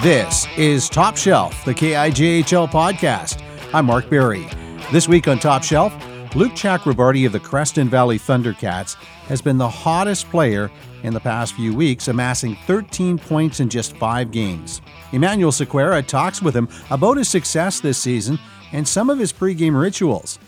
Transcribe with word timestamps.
This 0.00 0.46
is 0.58 0.90
Top 0.90 1.16
Shelf, 1.16 1.64
the 1.64 1.72
KIJHL 1.72 2.68
podcast. 2.68 3.42
I'm 3.72 3.86
Mark 3.86 4.10
Berry. 4.10 4.46
This 4.92 5.08
week 5.08 5.26
on 5.26 5.38
Top 5.38 5.62
Shelf, 5.62 5.94
Luke 6.34 6.52
Chakrabarti 6.52 7.24
of 7.24 7.32
the 7.32 7.40
Creston 7.40 7.88
Valley 7.88 8.18
Thundercats 8.18 8.96
has 9.28 9.40
been 9.40 9.56
the 9.56 9.66
hottest 9.66 10.28
player 10.28 10.70
in 11.02 11.14
the 11.14 11.20
past 11.20 11.54
few 11.54 11.74
weeks, 11.74 12.08
amassing 12.08 12.56
13 12.66 13.16
points 13.16 13.58
in 13.60 13.70
just 13.70 13.96
five 13.96 14.30
games. 14.32 14.82
Emanuel 15.12 15.50
Sequeira 15.50 16.06
talks 16.06 16.42
with 16.42 16.54
him 16.54 16.68
about 16.90 17.16
his 17.16 17.30
success 17.30 17.80
this 17.80 17.96
season 17.96 18.38
and 18.72 18.86
some 18.86 19.08
of 19.08 19.18
his 19.18 19.32
pregame 19.32 19.80
rituals. 19.80 20.38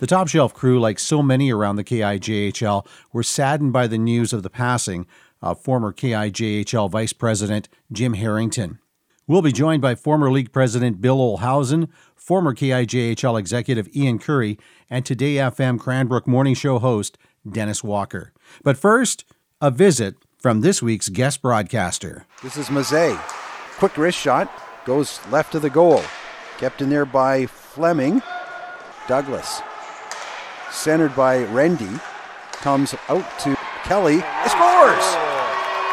The 0.00 0.06
Top 0.06 0.28
Shelf 0.28 0.54
crew, 0.54 0.80
like 0.80 0.98
so 0.98 1.22
many 1.22 1.52
around 1.52 1.76
the 1.76 1.84
KIJHL, 1.84 2.86
were 3.12 3.22
saddened 3.22 3.74
by 3.74 3.86
the 3.86 3.98
news 3.98 4.32
of 4.32 4.42
the 4.42 4.48
passing 4.48 5.06
of 5.42 5.60
former 5.60 5.92
KIJHL 5.92 6.90
Vice 6.90 7.12
President 7.12 7.68
Jim 7.92 8.14
Harrington. 8.14 8.78
We'll 9.26 9.42
be 9.42 9.52
joined 9.52 9.82
by 9.82 9.94
former 9.94 10.32
league 10.32 10.52
president 10.52 11.02
Bill 11.02 11.18
Ohlhausen, 11.18 11.90
former 12.16 12.54
KIJHL 12.54 13.38
executive 13.38 13.94
Ian 13.94 14.18
Currie, 14.18 14.58
and 14.88 15.04
2-Day 15.04 15.34
FM 15.34 15.78
Cranbrook 15.78 16.26
Morning 16.26 16.54
Show 16.54 16.78
host 16.78 17.18
Dennis 17.46 17.84
Walker. 17.84 18.32
But 18.62 18.78
first, 18.78 19.26
a 19.60 19.70
visit 19.70 20.14
from 20.38 20.62
this 20.62 20.82
week's 20.82 21.10
guest 21.10 21.42
broadcaster. 21.42 22.24
This 22.42 22.56
is 22.56 22.68
Mazet. 22.68 23.18
Quick 23.76 23.98
wrist 23.98 24.18
shot, 24.18 24.50
goes 24.86 25.20
left 25.30 25.54
of 25.54 25.60
the 25.60 25.68
goal. 25.68 26.02
Kept 26.56 26.80
in 26.80 26.88
there 26.88 27.04
by 27.04 27.44
Fleming. 27.44 28.22
Douglas. 29.06 29.60
Centered 30.70 31.14
by 31.16 31.44
Rendy. 31.44 32.00
Comes 32.52 32.94
out 33.08 33.26
to 33.40 33.56
Kelly. 33.84 34.20
Scores! 34.46 35.16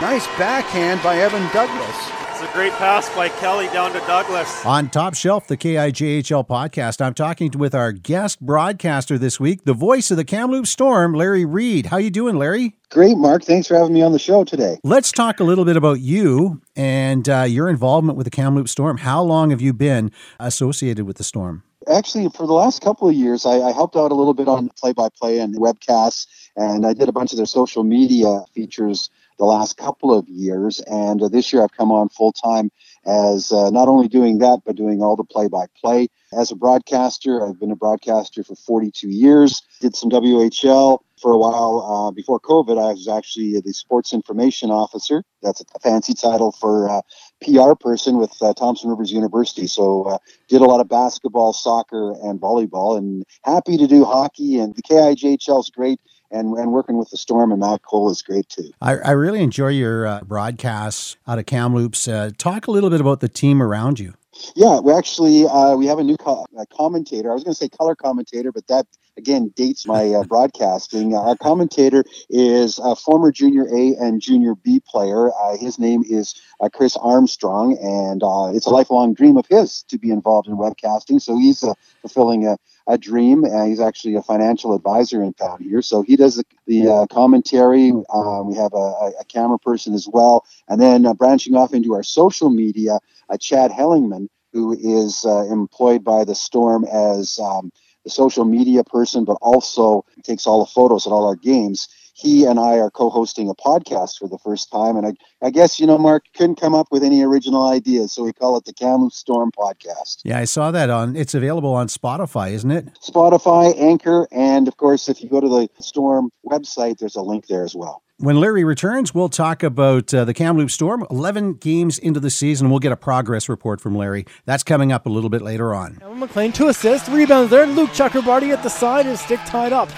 Nice 0.02 0.27
backhand 0.38 1.02
by 1.02 1.17
Evan 1.17 1.41
Douglas. 1.53 2.11
It's 2.39 2.47
a 2.47 2.53
great 2.53 2.73
pass 2.73 3.09
by 3.15 3.29
Kelly 3.29 3.65
down 3.69 3.93
to 3.93 3.99
Douglas. 4.02 4.63
On 4.63 4.91
Top 4.91 5.15
Shelf, 5.15 5.47
the 5.47 5.57
KIJHL 5.57 6.47
podcast, 6.47 7.02
I'm 7.02 7.15
talking 7.15 7.49
with 7.57 7.73
our 7.73 7.91
guest 7.91 8.39
broadcaster 8.45 9.17
this 9.17 9.39
week, 9.39 9.63
the 9.63 9.73
voice 9.73 10.11
of 10.11 10.17
the 10.17 10.23
Kamloops 10.23 10.69
Storm, 10.69 11.13
Larry 11.13 11.45
Read. 11.45 11.87
How 11.87 11.97
you 11.97 12.11
doing, 12.11 12.35
Larry? 12.35 12.77
Great, 12.91 13.17
Mark. 13.17 13.43
Thanks 13.43 13.67
for 13.67 13.75
having 13.75 13.93
me 13.93 14.03
on 14.03 14.11
the 14.11 14.19
show 14.19 14.43
today. 14.43 14.77
Let's 14.83 15.11
talk 15.11 15.39
a 15.39 15.43
little 15.43 15.65
bit 15.65 15.77
about 15.77 15.99
you 15.99 16.61
and 16.75 17.27
uh, 17.27 17.41
your 17.41 17.69
involvement 17.69 18.19
with 18.19 18.25
the 18.25 18.31
Kamloops 18.31 18.71
Storm. 18.71 18.97
How 18.97 19.23
long 19.23 19.49
have 19.49 19.61
you 19.61 19.73
been 19.73 20.11
associated 20.39 21.07
with 21.07 21.17
the 21.17 21.23
Storm? 21.23 21.63
Actually, 21.89 22.27
for 22.30 22.45
the 22.45 22.53
last 22.53 22.81
couple 22.81 23.07
of 23.07 23.16
years, 23.16 23.45
I, 23.45 23.59
I 23.61 23.71
helped 23.71 23.95
out 23.95 24.11
a 24.11 24.16
little 24.16 24.33
bit 24.33 24.47
on 24.47 24.69
play-by-play 24.77 25.39
and 25.39 25.55
webcasts, 25.55 26.27
and 26.55 26.85
I 26.85 26.93
did 26.93 27.07
a 27.07 27.13
bunch 27.13 27.31
of 27.31 27.38
their 27.38 27.45
social 27.45 27.83
media 27.83 28.43
features 28.53 29.09
the 29.39 29.45
last 29.45 29.77
couple 29.77 30.13
of 30.13 30.27
years. 30.27 30.80
And 30.81 31.21
uh, 31.21 31.30
this 31.30 31.53
year 31.53 31.63
I've 31.63 31.71
come 31.71 31.91
on 31.91 32.09
full 32.09 32.33
time 32.33 32.71
as 33.05 33.52
uh, 33.52 33.69
not 33.69 33.88
only 33.88 34.08
doing 34.08 34.39
that, 34.39 34.61
but 34.65 34.75
doing 34.75 35.02
all 35.02 35.15
the 35.15 35.23
play 35.23 35.47
by 35.47 35.67
play. 35.81 36.09
As 36.33 36.52
a 36.52 36.56
broadcaster, 36.56 37.45
I've 37.45 37.59
been 37.59 37.72
a 37.72 37.75
broadcaster 37.75 38.44
for 38.44 38.56
42 38.56 39.08
years, 39.09 39.61
did 39.80 39.95
some 39.95 40.09
WHL 40.09 41.00
for 41.22 41.31
a 41.31 41.38
while. 41.38 42.08
Uh, 42.08 42.11
before 42.11 42.39
COVID, 42.39 42.78
I 42.78 42.92
was 42.92 43.08
actually 43.08 43.59
the 43.61 43.73
sports 43.73 44.11
information 44.11 44.70
officer. 44.70 45.23
That's 45.42 45.61
a 45.61 45.80
fancy 45.80 46.14
title 46.14 46.52
for 46.52 46.88
a 46.88 47.02
PR 47.42 47.75
person 47.80 48.17
with 48.17 48.33
uh, 48.42 48.53
Thompson 48.53 48.89
Rivers 48.89 49.11
University. 49.11 49.67
So, 49.67 50.03
uh, 50.03 50.17
did 50.50 50.61
a 50.61 50.66
lot 50.66 50.81
of 50.81 50.89
basketball, 50.89 51.53
soccer, 51.53 52.11
and 52.23 52.42
volleyball, 52.42 52.98
and 52.98 53.23
happy 53.44 53.78
to 53.78 53.88
do 53.88 54.03
hockey. 54.03 54.59
And 54.59 54.75
the 54.75 54.81
KIJHL 54.83 55.59
is 55.61 55.70
great 55.70 56.00
and, 56.31 56.58
and 56.58 56.72
working 56.72 56.98
with 56.98 57.09
the 57.09 57.17
Storm 57.17 57.52
and 57.52 57.61
Matt 57.61 57.83
Cole 57.83 58.09
is 58.09 58.22
great 58.22 58.50
too. 58.50 58.72
I, 58.81 58.98
I 58.98 59.11
really 59.11 59.42
enjoy 59.42 59.70
your 59.70 60.05
uh, 60.05 60.22
broadcasts 60.22 61.17
out 61.27 61.39
of 61.39 61.45
Kamloops. 61.45 62.08
Uh, 62.08 62.32
talk 62.37 62.67
a 62.67 62.71
little 62.71 62.89
bit 62.89 63.02
about 63.02 63.20
the 63.20 63.30
team 63.30 63.61
around 63.61 63.99
you. 63.99 64.14
Yeah, 64.55 64.80
we 64.80 64.93
actually 64.93 65.45
uh, 65.48 65.75
we 65.75 65.87
have 65.87 65.99
a 65.99 66.03
new 66.03 66.17
co- 66.17 66.45
commentator. 66.77 67.31
I 67.31 67.33
was 67.33 67.43
going 67.43 67.53
to 67.53 67.58
say 67.59 67.70
color 67.70 67.95
commentator, 67.95 68.52
but 68.52 68.67
that 68.67 68.87
again 69.17 69.52
dates 69.55 69.86
my 69.86 70.14
uh, 70.14 70.23
broadcasting. 70.23 71.16
Our 71.16 71.36
commentator 71.36 72.04
is 72.30 72.80
a 72.80 72.95
former 72.95 73.32
Junior 73.32 73.67
A 73.67 73.95
and 73.95 74.22
Junior 74.22 74.55
B 74.55 74.82
player. 74.88 75.32
Uh, 75.32 75.58
his 75.58 75.80
name 75.80 76.04
is 76.08 76.36
uh, 76.61 76.70
Chris 76.70 76.95
Armstrong, 76.95 77.78
and 77.82 78.23
uh, 78.23 78.55
it's 78.55 78.67
a 78.67 78.70
lifelong 78.70 79.14
dream 79.14 79.38
of 79.38 79.45
his 79.48 79.83
to 79.89 79.98
be 79.98 80.11
involved 80.11 80.48
in 80.48 80.55
webcasting. 80.55 81.22
So 81.22 81.38
he's 81.38 81.64
uh, 81.64 81.73
fulfilling 82.02 82.45
a, 82.45 82.58
a 82.88 82.98
dream. 82.98 83.44
he's 83.66 83.82
actually 83.82 84.16
a 84.16 84.22
financial 84.22 84.73
advisor 84.76 85.23
in 85.23 85.34
town 85.34 85.61
here, 85.61 85.82
so 85.82 86.04
he 86.04 86.16
does 86.16 86.36
the, 86.36 86.45
the 86.67 87.08
commentary. 87.11 87.92
we 87.92 88.55
have 88.55 88.73
a, 88.73 89.11
a, 89.20 89.26
camera 89.28 89.60
person 89.60 89.94
as 89.94 90.08
well, 90.08 90.45
and 90.70 90.80
then 90.80 91.04
branching 91.14 91.55
off 91.55 91.73
into 91.73 91.94
our 91.94 92.04
social 92.04 92.49
media, 92.49 92.99
Chad 93.42 93.72
Hellingman, 93.72 94.30
who 94.54 94.73
is 94.73 95.26
employed 95.26 96.04
by 96.04 96.23
the 96.23 96.36
Storm 96.36 96.86
as 96.86 97.39
um, 97.39 97.72
the 98.07 98.13
social 98.13 98.45
media 98.45 98.85
person, 98.85 99.25
but 99.25 99.37
also 99.41 100.05
takes 100.23 100.47
all 100.47 100.59
the 100.59 100.71
photos 100.71 101.05
at 101.05 101.11
all 101.11 101.27
our 101.27 101.35
games. 101.35 101.89
He 102.13 102.45
and 102.45 102.57
I 102.57 102.79
are 102.79 102.89
co-hosting 102.89 103.49
a 103.49 103.53
podcast 103.53 104.17
for 104.17 104.27
the 104.29 104.39
first 104.39 104.71
time, 104.71 104.95
and 104.95 105.05
I, 105.05 105.13
I 105.45 105.51
guess 105.51 105.79
you 105.79 105.85
know, 105.85 105.97
Mark 105.97 106.23
couldn't 106.35 106.55
come 106.55 106.73
up 106.73 106.87
with 106.89 107.03
any 107.03 107.21
original 107.21 107.67
ideas, 107.67 108.13
so 108.13 108.23
we 108.23 108.31
call 108.33 108.57
it 108.57 108.65
the 108.65 108.73
Kamloops 108.73 109.17
Storm 109.17 109.51
Podcast. 109.51 110.21
Yeah, 110.23 110.39
I 110.39 110.45
saw 110.45 110.71
that 110.71 110.89
on. 110.89 111.15
It's 111.15 111.35
available 111.35 111.73
on 111.73 111.87
Spotify, 111.87 112.53
isn't 112.53 112.71
it? 112.71 112.87
Spotify, 113.01 113.77
Anchor, 113.79 114.27
and 114.31 114.67
of 114.67 114.77
course, 114.77 115.09
if 115.09 115.21
you 115.21 115.29
go 115.29 115.41
to 115.41 115.49
the 115.49 115.69
Storm 115.79 116.31
website, 116.45 116.97
there's 116.97 117.17
a 117.17 117.21
link 117.21 117.47
there 117.47 117.65
as 117.65 117.75
well. 117.75 118.01
When 118.20 118.39
Larry 118.39 118.64
returns, 118.64 119.14
we'll 119.14 119.30
talk 119.30 119.61
about 119.61 120.11
uh, 120.11 120.26
the 120.26 120.33
Kamloops 120.33 120.73
Storm. 120.73 121.05
11 121.11 121.54
games 121.54 122.00
into 122.00 122.20
the 122.20 122.32
season. 122.32 122.72
We'll 122.72 122.80
get 122.80 122.92
a 122.92 122.98
progress 122.98 123.48
report 123.48 123.80
from 123.80 123.95
Larry. 123.95 124.26
That's 124.45 124.64
coming 124.64 124.92
up 124.92 125.05
a 125.05 125.10
little 125.10 125.30
bit 125.30 125.44
later 125.44 125.76
on. 125.76 126.02
McLean, 126.16 126.52
two 126.52 126.67
assists, 126.67 127.08
rebounds 127.10 127.52
there. 127.52 127.67
Luke 127.67 127.92
Chakrabarti 127.92 128.51
at 128.51 128.63
the 128.63 128.69
side, 128.69 129.06
his 129.06 129.19
stick 129.19 129.39
tied 129.45 129.72
up. 129.72 129.89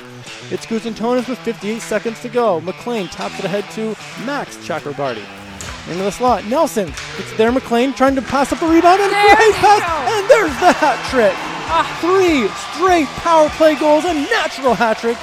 It's 0.52 0.66
Guzantonis 0.66 1.30
with 1.30 1.40
58 1.40 1.82
seconds 1.82 2.20
to 2.20 2.28
go. 2.28 2.60
McLean 2.60 3.08
taps 3.08 3.40
it 3.40 3.46
ahead 3.46 3.64
to 3.72 3.96
Max 4.26 4.58
Chakrabarti. 4.58 5.24
Into 5.90 6.04
the 6.04 6.12
slot. 6.12 6.46
Nelson. 6.48 6.90
It's 6.90 7.38
there. 7.38 7.54
McLean 7.54 7.94
trying 7.94 8.16
to 8.16 8.22
pass 8.22 8.52
up 8.52 8.60
the 8.60 8.68
rebound 8.68 9.00
and 9.00 9.14
there 9.14 9.36
great 9.38 9.54
pass. 9.54 9.80
Go. 9.80 10.14
And 10.14 10.30
there's 10.30 10.60
the 10.60 10.74
hat 10.74 11.00
trick. 11.10 11.34
Ah. 11.72 11.88
Three 12.02 12.50
straight 12.76 13.08
power 13.24 13.48
play 13.52 13.76
goals, 13.80 14.04
a 14.04 14.14
natural 14.14 14.74
hat 14.74 14.98
trick 14.98 15.18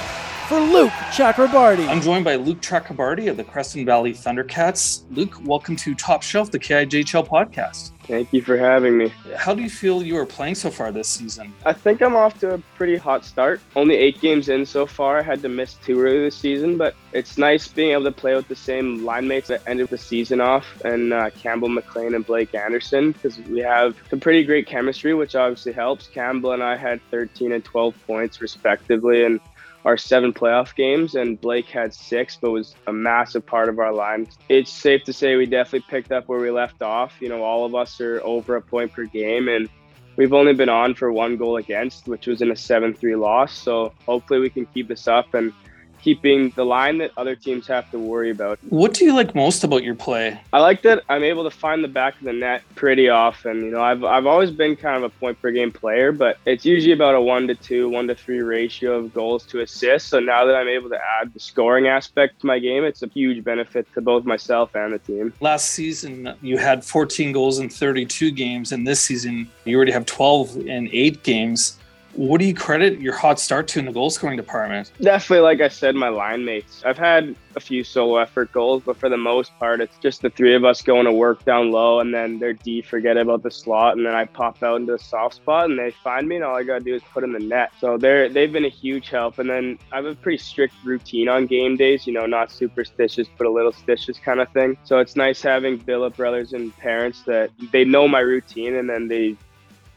for 0.47 0.61
Luke 0.61 0.93
Chakrabarti. 1.11 1.89
I'm 1.89 1.99
joined 1.99 2.23
by 2.23 2.35
Luke 2.35 2.61
Chakrabarti 2.61 3.29
of 3.29 3.35
the 3.35 3.43
Creston 3.43 3.85
Valley 3.85 4.13
Thundercats. 4.13 5.03
Luke, 5.11 5.35
welcome 5.43 5.75
to 5.75 5.93
Top 5.93 6.23
Shelf, 6.23 6.51
the 6.51 6.59
KIJHL 6.59 7.27
podcast. 7.27 7.91
Thank 8.03 8.31
you 8.31 8.41
for 8.41 8.55
having 8.55 8.97
me. 8.97 9.11
How 9.35 9.53
do 9.53 9.61
you 9.61 9.69
feel 9.69 10.01
you 10.01 10.15
are 10.15 10.25
playing 10.25 10.55
so 10.55 10.71
far 10.71 10.93
this 10.93 11.09
season? 11.09 11.53
I 11.65 11.73
think 11.73 12.01
I'm 12.01 12.15
off 12.15 12.39
to 12.39 12.53
a 12.53 12.57
pretty 12.77 12.95
hot 12.95 13.25
start. 13.25 13.59
Only 13.75 13.95
eight 13.95 14.21
games 14.21 14.47
in 14.47 14.65
so 14.65 14.85
far. 14.85 15.19
I 15.19 15.21
had 15.21 15.41
to 15.41 15.49
miss 15.49 15.73
two 15.73 15.99
early 15.99 16.19
this 16.19 16.37
season, 16.37 16.77
but 16.77 16.95
it's 17.11 17.37
nice 17.37 17.67
being 17.67 17.91
able 17.91 18.05
to 18.05 18.13
play 18.13 18.33
with 18.33 18.47
the 18.47 18.55
same 18.55 19.03
line 19.03 19.27
mates 19.27 19.49
that 19.49 19.63
ended 19.67 19.89
the 19.89 19.97
season 19.97 20.39
off 20.39 20.65
and 20.85 21.11
uh, 21.11 21.29
Campbell 21.31 21.67
McLean 21.67 22.15
and 22.15 22.25
Blake 22.25 22.55
Anderson 22.55 23.11
because 23.11 23.37
we 23.39 23.59
have 23.59 23.97
some 24.09 24.21
pretty 24.21 24.45
great 24.45 24.65
chemistry, 24.65 25.13
which 25.13 25.35
obviously 25.35 25.73
helps. 25.73 26.07
Campbell 26.07 26.53
and 26.53 26.63
I 26.63 26.77
had 26.77 27.01
13 27.11 27.51
and 27.51 27.65
12 27.65 27.93
points 28.07 28.39
respectively, 28.39 29.25
and 29.25 29.41
our 29.85 29.97
seven 29.97 30.33
playoff 30.33 30.75
games, 30.75 31.15
and 31.15 31.39
Blake 31.39 31.67
had 31.67 31.93
six, 31.93 32.37
but 32.39 32.51
was 32.51 32.75
a 32.87 32.93
massive 32.93 33.45
part 33.45 33.69
of 33.69 33.79
our 33.79 33.93
line. 33.93 34.27
It's 34.49 34.71
safe 34.71 35.03
to 35.05 35.13
say 35.13 35.35
we 35.35 35.45
definitely 35.45 35.85
picked 35.89 36.11
up 36.11 36.27
where 36.27 36.39
we 36.39 36.51
left 36.51 36.81
off. 36.81 37.15
You 37.19 37.29
know, 37.29 37.43
all 37.43 37.65
of 37.65 37.75
us 37.75 38.01
are 38.01 38.21
over 38.23 38.55
a 38.55 38.61
point 38.61 38.91
per 38.91 39.05
game, 39.05 39.47
and 39.47 39.69
we've 40.17 40.33
only 40.33 40.53
been 40.53 40.69
on 40.69 40.95
for 40.95 41.11
one 41.11 41.37
goal 41.37 41.57
against, 41.57 42.07
which 42.07 42.27
was 42.27 42.41
in 42.41 42.51
a 42.51 42.55
7 42.55 42.93
3 42.93 43.15
loss. 43.15 43.53
So 43.53 43.93
hopefully 44.05 44.39
we 44.39 44.49
can 44.49 44.65
keep 44.65 44.87
this 44.87 45.07
up 45.07 45.33
and 45.33 45.53
keeping 46.01 46.51
the 46.51 46.65
line 46.65 46.97
that 46.99 47.11
other 47.17 47.35
teams 47.35 47.67
have 47.67 47.89
to 47.91 47.99
worry 47.99 48.29
about. 48.29 48.59
What 48.69 48.93
do 48.93 49.05
you 49.05 49.13
like 49.13 49.35
most 49.35 49.63
about 49.63 49.83
your 49.83 49.95
play? 49.95 50.39
I 50.53 50.59
like 50.59 50.81
that 50.83 51.03
I'm 51.09 51.23
able 51.23 51.43
to 51.43 51.51
find 51.51 51.83
the 51.83 51.87
back 51.87 52.17
of 52.17 52.23
the 52.23 52.33
net 52.33 52.63
pretty 52.75 53.09
often. 53.09 53.63
You 53.63 53.71
know, 53.71 53.81
I've, 53.81 54.03
I've 54.03 54.25
always 54.25 54.51
been 54.51 54.75
kind 54.75 54.97
of 54.97 55.03
a 55.03 55.09
point 55.09 55.41
per 55.41 55.51
game 55.51 55.71
player, 55.71 56.11
but 56.11 56.37
it's 56.45 56.65
usually 56.65 56.93
about 56.93 57.15
a 57.15 57.21
one 57.21 57.47
to 57.47 57.55
two, 57.55 57.89
one 57.89 58.07
to 58.07 58.15
three 58.15 58.39
ratio 58.39 58.97
of 58.97 59.13
goals 59.13 59.45
to 59.47 59.61
assists. 59.61 60.09
So 60.09 60.19
now 60.19 60.45
that 60.45 60.55
I'm 60.55 60.67
able 60.67 60.89
to 60.89 60.99
add 61.19 61.33
the 61.33 61.39
scoring 61.39 61.87
aspect 61.87 62.41
to 62.41 62.47
my 62.47 62.59
game, 62.59 62.83
it's 62.83 63.03
a 63.03 63.07
huge 63.07 63.43
benefit 63.43 63.91
to 63.93 64.01
both 64.01 64.25
myself 64.25 64.75
and 64.75 64.93
the 64.93 64.99
team. 64.99 65.33
Last 65.39 65.69
season, 65.69 66.35
you 66.41 66.57
had 66.57 66.83
14 66.83 67.31
goals 67.31 67.59
in 67.59 67.69
32 67.69 68.31
games, 68.31 68.71
and 68.71 68.87
this 68.87 69.01
season, 69.01 69.49
you 69.65 69.75
already 69.75 69.91
have 69.91 70.05
12 70.05 70.67
in 70.67 70.89
eight 70.91 71.23
games 71.23 71.77
What 72.17 72.39
do 72.39 72.47
you 72.47 72.55
credit 72.55 72.99
your 72.99 73.13
hot 73.13 73.39
start 73.39 73.67
to 73.69 73.79
in 73.79 73.85
the 73.85 73.91
goal 73.91 74.09
scoring 74.09 74.37
department? 74.37 74.91
Definitely, 74.99 75.43
like 75.43 75.61
I 75.61 75.67
said, 75.67 75.93
my 75.93 76.09
line 76.09 76.43
mates. 76.43 76.81
I've 76.83 76.97
had 76.97 77.35
a 77.55 77.59
few 77.59 77.83
solo 77.83 78.17
effort 78.17 78.51
goals, 78.51 78.81
but 78.83 78.97
for 78.97 79.07
the 79.07 79.17
most 79.17 79.51
part, 79.59 79.81
it's 79.81 79.99
just 79.99 80.23
the 80.23 80.31
three 80.31 80.55
of 80.55 80.65
us 80.65 80.81
going 80.81 81.05
to 81.05 81.11
work 81.11 81.45
down 81.45 81.71
low, 81.71 81.99
and 81.99 82.11
then 82.11 82.39
their 82.39 82.53
D 82.53 82.81
forget 82.81 83.17
about 83.17 83.43
the 83.43 83.51
slot, 83.51 83.97
and 83.97 84.05
then 84.05 84.15
I 84.15 84.25
pop 84.25 84.63
out 84.63 84.81
into 84.81 84.95
a 84.95 84.99
soft 84.99 85.35
spot, 85.35 85.69
and 85.69 85.77
they 85.77 85.91
find 85.91 86.27
me, 86.27 86.37
and 86.37 86.43
all 86.43 86.55
I 86.55 86.63
gotta 86.63 86.83
do 86.83 86.95
is 86.95 87.03
put 87.13 87.23
in 87.23 87.33
the 87.33 87.39
net. 87.39 87.71
So 87.79 87.99
they're 87.99 88.29
they've 88.29 88.51
been 88.51 88.65
a 88.65 88.69
huge 88.69 89.09
help. 89.09 89.37
And 89.37 89.47
then 89.47 89.77
I 89.91 89.97
have 89.97 90.05
a 90.05 90.15
pretty 90.15 90.39
strict 90.39 90.73
routine 90.83 91.29
on 91.29 91.45
game 91.45 91.77
days. 91.77 92.07
You 92.07 92.13
know, 92.13 92.25
not 92.25 92.51
superstitious, 92.51 93.27
but 93.37 93.45
a 93.45 93.51
little 93.51 93.73
stitious 93.73 94.19
kind 94.19 94.39
of 94.39 94.49
thing. 94.53 94.75
So 94.85 94.97
it's 94.97 95.15
nice 95.15 95.39
having 95.43 95.77
billet 95.77 96.15
brothers 96.15 96.53
and 96.53 96.75
parents 96.77 97.21
that 97.27 97.51
they 97.71 97.85
know 97.85 98.07
my 98.07 98.21
routine, 98.21 98.75
and 98.75 98.89
then 98.89 99.07
they 99.07 99.35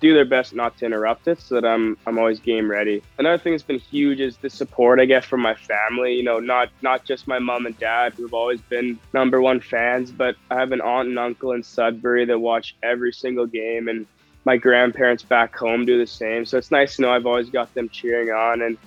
do 0.01 0.15
their 0.15 0.25
best 0.25 0.55
not 0.55 0.77
to 0.79 0.87
interrupt 0.87 1.29
it 1.29 1.41
so 1.41 1.55
that 1.57 1.65
I'm 1.65 1.97
I'm 2.07 2.19
always 2.19 2.41
game 2.41 2.71
ready. 2.71 3.03
Another 3.19 3.39
thing 3.39 3.53
that's 3.53 3.63
been 3.63 3.79
huge 3.79 4.21
is 4.21 4.37
the 4.39 4.51
support 4.51 4.99
I 4.99 5.05
get 5.05 5.25
from 5.25 5.41
my 5.41 5.55
family. 5.55 6.15
You 6.15 6.25
know, 6.25 6.41
not 6.41 6.71
not 6.83 7.05
just 7.05 7.29
my 7.29 7.39
mom 7.39 7.67
and 7.67 7.79
dad 7.79 8.15
who've 8.15 8.35
always 8.35 8.61
been 8.63 8.99
number 9.13 9.41
one 9.41 9.61
fans, 9.61 10.11
but 10.11 10.37
I 10.51 10.57
have 10.57 10.73
an 10.73 10.81
aunt 10.81 11.09
and 11.09 11.19
uncle 11.19 11.53
in 11.53 11.63
Sudbury 11.63 12.25
that 12.25 12.39
watch 12.39 12.77
every 12.83 13.13
single 13.13 13.47
game 13.47 13.89
and 13.89 14.07
my 14.45 14.57
grandparents 14.57 15.23
back 15.23 15.55
home 15.55 15.85
do 15.85 15.99
the 15.99 16.07
same. 16.07 16.47
So 16.47 16.57
it's 16.57 16.71
nice 16.71 16.97
to 16.97 17.03
know 17.03 17.13
I've 17.13 17.27
always 17.27 17.51
got 17.51 17.73
them 17.75 17.89
cheering 17.91 18.31
on 18.31 18.63
and 18.63 18.79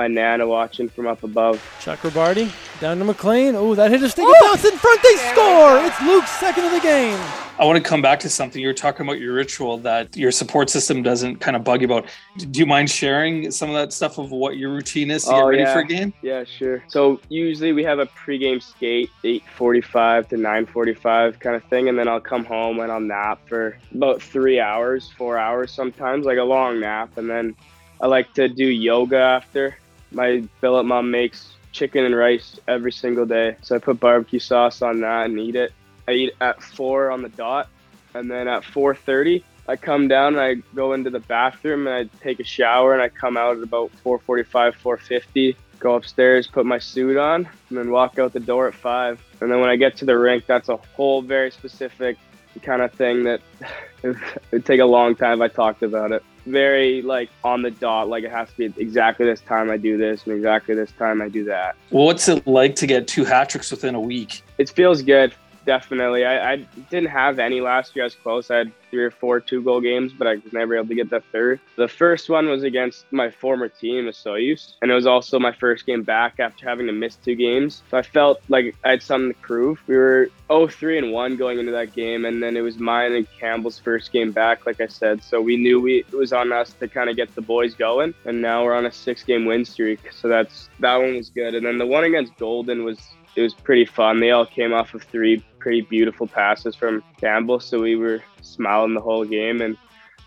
my 0.00 0.08
nana 0.08 0.46
watching 0.46 0.88
from 0.88 1.06
up 1.06 1.22
above. 1.24 1.56
Chakrabarti 1.80 2.50
down 2.80 2.96
to 2.98 3.04
McLean. 3.04 3.54
Oh, 3.54 3.74
that 3.74 3.90
hit 3.90 4.02
a 4.02 4.08
stick. 4.08 4.24
It 4.26 4.36
bounced 4.40 4.64
in 4.64 4.78
front. 4.78 5.02
They 5.02 5.14
score. 5.16 5.76
It's 5.84 6.00
Luke's 6.00 6.30
second 6.30 6.64
of 6.64 6.72
the 6.72 6.80
game. 6.80 7.18
I 7.58 7.66
want 7.66 7.76
to 7.76 7.86
come 7.86 8.00
back 8.00 8.18
to 8.20 8.30
something. 8.30 8.62
You 8.62 8.68
were 8.68 8.72
talking 8.72 9.04
about 9.06 9.20
your 9.20 9.34
ritual 9.34 9.76
that 9.78 10.16
your 10.16 10.30
support 10.32 10.70
system 10.70 11.02
doesn't 11.02 11.36
kind 11.40 11.54
of 11.54 11.62
bug 11.64 11.82
you 11.82 11.84
about. 11.86 12.06
Do 12.38 12.58
you 12.58 12.64
mind 12.64 12.88
sharing 12.90 13.50
some 13.50 13.68
of 13.68 13.74
that 13.74 13.92
stuff 13.92 14.16
of 14.16 14.30
what 14.30 14.56
your 14.56 14.70
routine 14.72 15.10
is 15.10 15.24
to 15.24 15.30
get 15.32 15.42
Oh, 15.42 15.48
ready 15.48 15.62
yeah. 15.64 15.72
for 15.74 15.80
a 15.80 15.84
game? 15.84 16.14
Yeah, 16.22 16.44
sure. 16.44 16.82
So 16.88 17.20
usually 17.28 17.74
we 17.74 17.84
have 17.84 17.98
a 17.98 18.06
pregame 18.06 18.62
skate, 18.62 19.10
8:45 19.22 20.28
to 20.30 20.36
9:45 20.38 21.38
kind 21.38 21.54
of 21.54 21.62
thing, 21.64 21.90
and 21.90 21.98
then 21.98 22.08
I'll 22.08 22.18
come 22.32 22.46
home 22.46 22.80
and 22.80 22.90
I'll 22.90 22.98
nap 23.00 23.40
for 23.46 23.76
about 23.94 24.22
three 24.22 24.58
hours, 24.58 25.10
four 25.18 25.36
hours 25.36 25.70
sometimes, 25.70 26.24
like 26.24 26.38
a 26.38 26.42
long 26.44 26.80
nap, 26.80 27.18
and 27.18 27.28
then 27.28 27.54
I 28.00 28.06
like 28.06 28.32
to 28.40 28.48
do 28.48 28.64
yoga 28.64 29.18
after. 29.18 29.76
My 30.12 30.42
billet 30.60 30.84
mom 30.84 31.10
makes 31.10 31.52
chicken 31.72 32.04
and 32.04 32.16
rice 32.16 32.58
every 32.66 32.92
single 32.92 33.26
day, 33.26 33.56
so 33.62 33.76
I 33.76 33.78
put 33.78 34.00
barbecue 34.00 34.40
sauce 34.40 34.82
on 34.82 35.00
that 35.00 35.26
and 35.26 35.38
eat 35.38 35.56
it. 35.56 35.72
I 36.08 36.12
eat 36.12 36.32
at 36.40 36.62
four 36.62 37.10
on 37.10 37.22
the 37.22 37.28
dot, 37.28 37.68
and 38.14 38.30
then 38.30 38.48
at 38.48 38.64
4:30 38.64 39.44
I 39.70 39.76
come 39.76 40.08
down 40.08 40.36
and 40.36 40.40
I 40.40 40.54
go 40.74 40.94
into 40.94 41.10
the 41.10 41.20
bathroom 41.20 41.86
and 41.86 41.94
I 41.94 42.16
take 42.20 42.40
a 42.40 42.44
shower 42.44 42.92
and 42.92 43.00
I 43.00 43.08
come 43.08 43.36
out 43.36 43.56
at 43.56 43.62
about 43.62 43.92
4:45, 44.04 44.74
4:50. 44.74 45.54
Go 45.78 45.94
upstairs, 45.94 46.48
put 46.48 46.66
my 46.66 46.78
suit 46.78 47.16
on, 47.16 47.48
and 47.68 47.78
then 47.78 47.90
walk 47.90 48.18
out 48.18 48.32
the 48.32 48.40
door 48.40 48.66
at 48.66 48.74
five. 48.74 49.22
And 49.40 49.50
then 49.50 49.60
when 49.60 49.70
I 49.70 49.76
get 49.76 49.96
to 49.98 50.04
the 50.04 50.18
rink, 50.18 50.44
that's 50.46 50.68
a 50.68 50.76
whole 50.96 51.22
very 51.22 51.52
specific 51.52 52.18
kind 52.62 52.82
of 52.82 52.92
thing 52.92 53.22
that 53.24 53.40
it 54.02 54.16
would 54.50 54.66
take 54.66 54.80
a 54.80 54.84
long 54.84 55.14
time 55.14 55.40
if 55.40 55.52
I 55.52 55.54
talked 55.54 55.84
about 55.84 56.10
it. 56.10 56.24
Very 56.46 57.02
like 57.02 57.30
on 57.44 57.62
the 57.62 57.70
dot, 57.70 58.08
like 58.08 58.24
it 58.24 58.30
has 58.30 58.48
to 58.50 58.56
be 58.56 58.82
exactly 58.82 59.26
this 59.26 59.40
time 59.40 59.70
I 59.70 59.76
do 59.76 59.98
this 59.98 60.24
and 60.24 60.34
exactly 60.34 60.74
this 60.74 60.90
time 60.92 61.20
I 61.20 61.28
do 61.28 61.44
that. 61.44 61.76
Well, 61.90 62.06
what's 62.06 62.28
it 62.28 62.46
like 62.46 62.76
to 62.76 62.86
get 62.86 63.06
two 63.06 63.24
hat 63.24 63.50
tricks 63.50 63.70
within 63.70 63.94
a 63.94 64.00
week? 64.00 64.42
It 64.58 64.70
feels 64.70 65.02
good, 65.02 65.34
definitely. 65.64 66.24
I, 66.24 66.52
I 66.52 66.56
didn't 66.90 67.10
have 67.10 67.38
any 67.38 67.60
last 67.60 67.94
year. 67.94 68.04
I 68.04 68.06
was 68.06 68.14
close. 68.14 68.50
I 68.50 68.58
had 68.58 68.72
three 68.90 69.04
or 69.04 69.10
four 69.10 69.40
two 69.40 69.62
goal 69.62 69.80
games, 69.80 70.12
but 70.12 70.26
I 70.26 70.34
was 70.34 70.52
never 70.52 70.76
able 70.76 70.88
to 70.88 70.94
get 70.94 71.10
the 71.10 71.20
third. 71.32 71.60
The 71.76 71.88
first 71.88 72.28
one 72.28 72.48
was 72.48 72.62
against 72.62 73.04
my 73.12 73.30
former 73.30 73.68
team, 73.68 74.06
Soyuz, 74.06 74.74
and 74.82 74.90
it 74.90 74.94
was 74.94 75.06
also 75.06 75.38
my 75.38 75.52
first 75.52 75.86
game 75.86 76.02
back 76.02 76.40
after 76.40 76.68
having 76.68 76.86
to 76.86 76.92
miss 76.92 77.16
two 77.16 77.34
games. 77.34 77.82
So 77.90 77.98
I 77.98 78.02
felt 78.02 78.40
like 78.48 78.74
I 78.84 78.90
had 78.90 79.02
something 79.02 79.32
to 79.32 79.40
prove. 79.40 79.80
We 79.86 79.96
were 79.96 80.30
0-3 80.48 80.98
and 80.98 81.12
1 81.12 81.36
going 81.36 81.58
into 81.58 81.72
that 81.72 81.94
game, 81.94 82.24
and 82.24 82.42
then 82.42 82.56
it 82.56 82.62
was 82.62 82.78
mine 82.78 83.12
and 83.12 83.26
Campbell's 83.38 83.78
first 83.78 84.12
game 84.12 84.32
back, 84.32 84.66
like 84.66 84.80
I 84.80 84.88
said. 84.88 85.22
So 85.22 85.40
we 85.40 85.56
knew 85.56 85.80
we 85.80 86.00
it 86.00 86.12
was 86.12 86.32
on 86.32 86.52
us 86.52 86.72
to 86.74 86.88
kind 86.88 87.08
of 87.08 87.16
get 87.16 87.34
the 87.34 87.42
boys 87.42 87.74
going, 87.74 88.14
and 88.24 88.42
now 88.42 88.64
we're 88.64 88.74
on 88.74 88.86
a 88.86 88.92
six-game 88.92 89.44
win 89.44 89.64
streak. 89.64 90.12
So 90.12 90.28
that's 90.28 90.68
that 90.80 90.96
one 90.96 91.16
was 91.16 91.30
good. 91.30 91.54
And 91.54 91.64
then 91.64 91.78
the 91.78 91.86
one 91.86 92.04
against 92.04 92.36
Golden 92.36 92.84
was 92.84 92.98
it 93.36 93.42
was 93.42 93.54
pretty 93.54 93.84
fun. 93.84 94.20
They 94.20 94.32
all 94.32 94.46
came 94.46 94.72
off 94.72 94.92
of 94.94 95.02
three 95.04 95.42
pretty 95.60 95.82
beautiful 95.82 96.26
passes 96.26 96.74
from 96.74 97.04
Campbell, 97.20 97.60
so 97.60 97.80
we 97.80 97.96
were 97.96 98.22
smiling 98.40 98.94
the 98.94 99.00
whole 99.00 99.24
game 99.24 99.60
and 99.60 99.76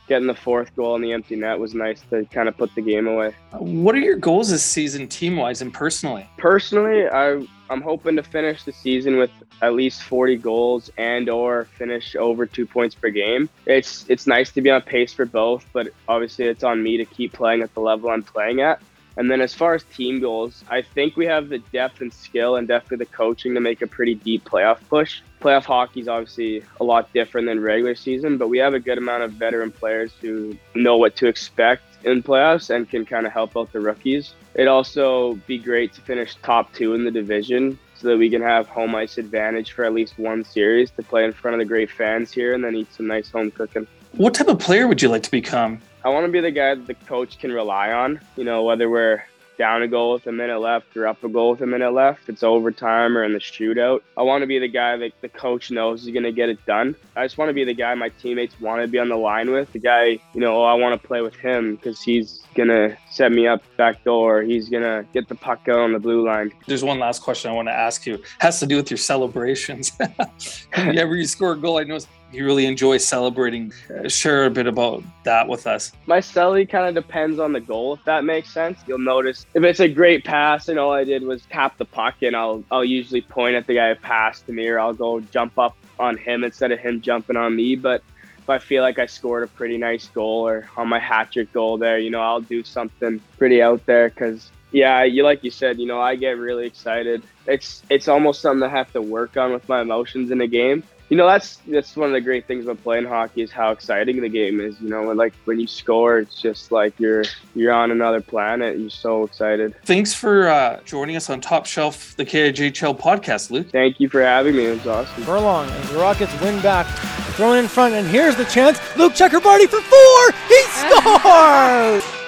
getting 0.08 0.28
the 0.28 0.36
fourth 0.36 0.76
goal 0.76 0.96
in 0.96 1.02
the 1.02 1.14
empty 1.14 1.36
net 1.36 1.58
was 1.58 1.74
nice 1.74 2.02
to 2.10 2.26
kind 2.26 2.50
of 2.50 2.58
put 2.58 2.74
the 2.76 2.82
game 2.82 3.08
away. 3.08 3.34
What 3.52 3.96
are 3.96 4.00
your 4.00 4.18
goals 4.18 4.50
this 4.50 4.64
season, 4.64 5.08
team 5.08 5.38
wise 5.38 5.62
and 5.62 5.74
personally? 5.74 6.30
Personally, 6.38 7.08
I 7.08 7.46
I'm 7.70 7.82
hoping 7.82 8.16
to 8.18 8.24
finish 8.24 8.64
the 8.64 8.74
season 8.74 9.18
with 9.18 9.32
at 9.62 9.74
least 9.74 10.04
40 10.04 10.38
goals 10.38 10.92
and 10.98 11.30
or 11.30 11.66
finish 11.66 12.16
over 12.16 12.46
2 12.46 12.66
points 12.66 12.96
per 12.96 13.10
game. 13.10 13.50
It's 13.66 14.06
it's 14.10 14.28
nice 14.28 14.52
to 14.52 14.62
be 14.62 14.70
on 14.70 14.82
pace 14.82 15.14
for 15.14 15.26
both, 15.26 15.66
but 15.74 15.88
obviously 16.08 16.46
it's 16.46 16.64
on 16.64 16.84
me 16.84 16.98
to 16.98 17.06
keep 17.06 17.34
playing 17.34 17.62
at 17.62 17.74
the 17.74 17.80
level 17.80 18.10
I'm 18.10 18.24
playing 18.24 18.62
at. 18.62 18.82
And 19.18 19.30
then 19.30 19.42
as 19.42 19.54
far 19.54 19.76
as 19.76 19.84
team 19.84 20.20
goals, 20.20 20.64
I 20.70 20.82
think 20.82 21.16
we 21.16 21.26
have 21.26 21.50
the 21.50 21.60
depth 21.60 22.02
and 22.02 22.12
skill 22.12 22.56
and 22.56 22.68
definitely 22.68 22.98
the 22.98 23.12
coaching 23.12 23.54
to 23.54 23.60
make 23.60 23.82
a 23.82 23.88
pretty 23.88 24.16
deep 24.16 24.44
playoff 24.46 24.80
push. 24.90 25.22
Playoff 25.42 25.66
hockey 25.66 26.02
is 26.02 26.08
obviously 26.08 26.64
a 26.80 26.84
lot 26.84 27.12
different 27.14 27.48
than 27.48 27.60
regular 27.60 27.96
season, 27.96 28.38
but 28.38 28.48
we 28.48 28.58
have 28.58 28.74
a 28.74 28.80
good 28.80 28.98
amount 28.98 29.24
of 29.24 29.34
veteran 29.34 29.72
players 29.72 30.14
who 30.22 30.58
know 30.74 30.98
what 30.98 31.16
to 31.18 31.28
expect 31.28 31.84
in 32.04 32.24
playoffs 32.24 32.74
and 32.74 32.90
can 32.90 33.06
kind 33.06 33.26
of 33.26 33.32
help 33.32 33.56
out 33.56 33.72
the 33.72 33.80
rookies. 33.80 34.34
It'd 34.56 34.68
also 34.68 35.36
be 35.48 35.58
great 35.58 35.94
to 35.94 36.02
finish 36.02 36.36
top 36.44 36.74
two 36.74 36.94
in 36.94 37.04
the 37.04 37.12
division 37.12 37.78
so 37.96 38.10
that 38.10 38.18
we 38.18 38.30
can 38.30 38.42
have 38.42 38.68
home 38.68 38.96
ice 38.96 39.18
advantage 39.18 39.72
for 39.72 39.86
at 39.86 39.94
least 39.94 40.18
one 40.18 40.44
series 40.44 40.92
to 40.92 41.04
play 41.04 41.24
in 41.24 41.34
front 41.34 41.56
of 41.56 41.60
the 41.60 41.66
great 41.66 41.90
fans 41.90 42.32
here 42.32 42.54
and 42.54 42.64
then 42.64 42.76
eat 42.76 42.94
some 42.94 43.08
nice 43.08 43.30
home 43.32 43.52
cooking. 43.52 43.88
What 44.12 44.34
type 44.34 44.48
of 44.48 44.60
player 44.60 44.88
would 44.88 45.02
you 45.02 45.10
like 45.10 45.24
to 45.24 45.32
become? 45.32 45.82
I 46.06 46.10
want 46.10 46.26
to 46.26 46.32
be 46.32 46.42
the 46.42 46.52
guy 46.52 46.76
that 46.76 46.86
the 46.86 46.94
coach 46.94 47.40
can 47.40 47.52
rely 47.52 47.92
on. 47.92 48.20
You 48.36 48.44
know, 48.44 48.64
whether 48.64 48.90
we're 48.90 49.24
down 49.58 49.82
a 49.84 49.88
goal 49.88 50.14
with 50.14 50.28
a 50.28 50.32
minute 50.32 50.60
left 50.60 50.98
or 50.98 51.08
up 51.08 51.24
a 51.24 51.30
goal 51.30 51.52
with 51.52 51.62
a 51.62 51.68
minute 51.68 51.92
left, 51.92 52.28
it's 52.28 52.44
overtime 52.44 53.18
or 53.18 53.24
in 53.24 53.32
the 53.32 53.40
shootout. 53.40 54.02
I 54.18 54.24
want 54.24 54.42
to 54.42 54.48
be 54.48 54.60
the 54.60 54.68
guy 54.68 54.98
that 54.98 55.14
the 55.22 55.30
coach 55.30 55.72
knows 55.72 56.04
is 56.04 56.12
going 56.12 56.24
to 56.24 56.32
get 56.32 56.50
it 56.50 56.66
done. 56.66 56.96
I 57.16 57.24
just 57.24 57.38
want 57.38 57.50
to 57.50 57.54
be 57.54 57.64
the 57.64 57.74
guy 57.74 57.94
my 57.96 58.10
teammates 58.10 58.60
want 58.60 58.82
to 58.82 58.88
be 58.88 59.00
on 59.00 59.08
the 59.08 59.16
line 59.16 59.52
with. 59.52 59.72
The 59.72 59.80
guy, 59.80 60.20
you 60.34 60.42
know, 60.42 60.58
oh, 60.58 60.64
I 60.64 60.74
want 60.74 61.00
to 61.02 61.08
play 61.08 61.22
with 61.22 61.36
him 61.36 61.76
because 61.76 62.02
he's 62.02 62.44
going 62.56 62.70
to 62.70 62.98
set 63.10 63.32
me 63.32 63.48
up 63.48 63.64
back 63.78 64.04
door. 64.04 64.42
He's 64.42 64.68
going 64.68 64.84
to 64.84 65.06
get 65.14 65.30
the 65.30 65.36
puck 65.36 65.68
out 65.70 65.80
on 65.80 65.94
the 65.94 66.00
blue 66.00 66.26
line. 66.26 66.52
There's 66.68 66.84
one 66.84 67.00
last 67.00 67.22
question 67.22 67.50
I 67.50 67.54
want 67.54 67.70
to 67.70 67.74
ask 67.74 68.06
you. 68.06 68.16
It 68.16 68.24
has 68.40 68.60
to 68.60 68.66
do 68.66 68.76
with 68.76 68.92
your 68.92 68.98
celebrations. 68.98 69.94
Whenever 70.76 71.16
you 71.16 71.26
score 71.26 71.54
a 71.54 71.58
goal, 71.58 71.78
I 71.78 71.84
know 71.84 72.00
you 72.34 72.46
really 72.46 72.66
enjoy 72.66 72.98
celebrating. 72.98 73.72
Share 74.08 74.46
a 74.46 74.50
bit 74.50 74.68
about 74.68 75.04
that 75.24 75.48
with 75.48 75.68
us. 75.68 75.92
My 76.06 76.20
celly 76.20 76.68
kind 76.68 76.86
of 76.88 77.04
depends 77.04 77.40
on 77.40 77.54
the 77.54 77.60
goal, 77.60 77.94
if 77.94 78.04
that 78.06 78.24
makes 78.24 78.52
sense. 78.52 78.80
You'll 78.88 78.98
notice 78.98 79.46
if 79.54 79.64
it's 79.64 79.80
a 79.80 79.88
great 79.88 80.26
pass 80.26 80.68
and 80.68 80.80
all 80.80 80.92
I 80.92 81.04
did 81.04 81.24
was 81.24 81.44
tap 81.44 81.78
the 81.78 81.86
puck, 81.86 82.16
and 82.22 82.36
I'll 82.36 82.64
I'll 82.72 82.86
usually 82.86 83.22
point 83.22 83.56
at 83.56 83.68
the 83.68 83.76
guy 83.76 83.94
who 83.94 84.00
passed 84.00 84.46
to 84.48 84.54
me, 84.54 84.68
or 84.68 84.80
I'll 84.80 84.94
go 84.94 85.20
jump 85.20 85.58
up 85.60 85.78
on 86.00 86.18
him 86.18 86.44
instead 86.44 86.72
of 86.72 86.80
him 86.80 87.02
jumping 87.02 87.38
on 87.38 87.56
me. 87.56 87.76
But 87.76 88.04
if 88.40 88.50
I 88.50 88.60
feel 88.60 88.84
like 88.84 89.00
I 89.00 89.06
scored 89.06 89.44
a 89.44 89.48
pretty 89.48 89.78
nice 89.78 90.08
goal 90.08 90.48
or 90.48 90.68
on 90.76 90.90
my 90.90 91.00
hat 91.00 91.32
trick 91.32 91.54
goal 91.54 91.78
there, 91.78 91.98
you 91.98 92.10
know, 92.10 92.22
I'll 92.22 92.42
do 92.42 92.64
something 92.64 93.22
pretty 93.38 93.62
out 93.62 93.86
there 93.86 94.10
because 94.10 94.52
yeah, 94.74 95.04
you 95.04 95.24
like 95.24 95.44
you 95.44 95.52
said, 95.52 95.80
you 95.80 95.86
know, 95.86 96.02
I 96.02 96.16
get 96.16 96.38
really 96.38 96.66
excited. 96.66 97.24
It's 97.46 97.84
it's 97.90 98.08
almost 98.08 98.42
something 98.42 98.68
I 98.68 98.72
have 98.72 98.92
to 98.94 99.02
work 99.02 99.38
on 99.38 99.54
with 99.54 99.70
my 99.70 99.82
emotions 99.82 100.32
in 100.32 100.42
a 100.42 100.48
game. 100.48 100.84
You 101.14 101.18
know, 101.18 101.28
that's 101.28 101.58
that's 101.68 101.96
one 101.96 102.08
of 102.08 102.14
the 102.14 102.22
great 102.22 102.48
things 102.48 102.66
about 102.66 102.82
playing 102.82 103.06
hockey 103.06 103.44
is 103.44 103.52
how 103.52 103.70
exciting 103.70 104.20
the 104.20 104.30
game 104.30 104.60
is. 104.60 104.82
You 104.82 104.90
know, 104.90 105.04
like 105.12 105.36
when 105.46 105.60
you 105.60 105.68
score, 105.68 106.18
it's 106.18 106.42
just 106.42 106.72
like 106.72 107.00
you're 107.00 107.24
you're 107.54 107.72
on 107.72 107.92
another 107.92 108.20
planet. 108.20 108.80
You're 108.80 108.90
so 108.90 109.24
excited. 109.24 109.76
Thanks 109.86 110.12
for 110.16 110.48
uh, 110.48 110.80
joining 110.86 111.16
us 111.16 111.30
on 111.30 111.40
Top 111.40 111.68
Shelf, 111.68 112.16
the 112.16 112.26
KIJHL 112.26 113.00
podcast, 113.00 113.52
Luke. 113.52 113.70
Thank 113.70 114.00
you 114.00 114.10
for 114.10 114.24
having 114.24 114.56
me. 114.56 114.66
It 114.66 114.72
was 114.72 114.88
awesome. 114.88 115.24
Furlong 115.24 115.70
as 115.70 115.92
the 115.92 116.00
Rockets 116.00 116.34
win 116.42 116.60
back. 116.64 116.88
Thrown 117.36 117.60
in 117.60 117.68
front, 117.68 117.94
and 117.94 118.08
here's 118.08 118.36
the 118.36 118.46
chance. 118.46 118.80
Luke 118.98 119.14
Chakrabarti 119.14 119.68
for 119.70 119.82
four. 119.82 120.32
He 120.48 120.64
scores! 122.10 122.23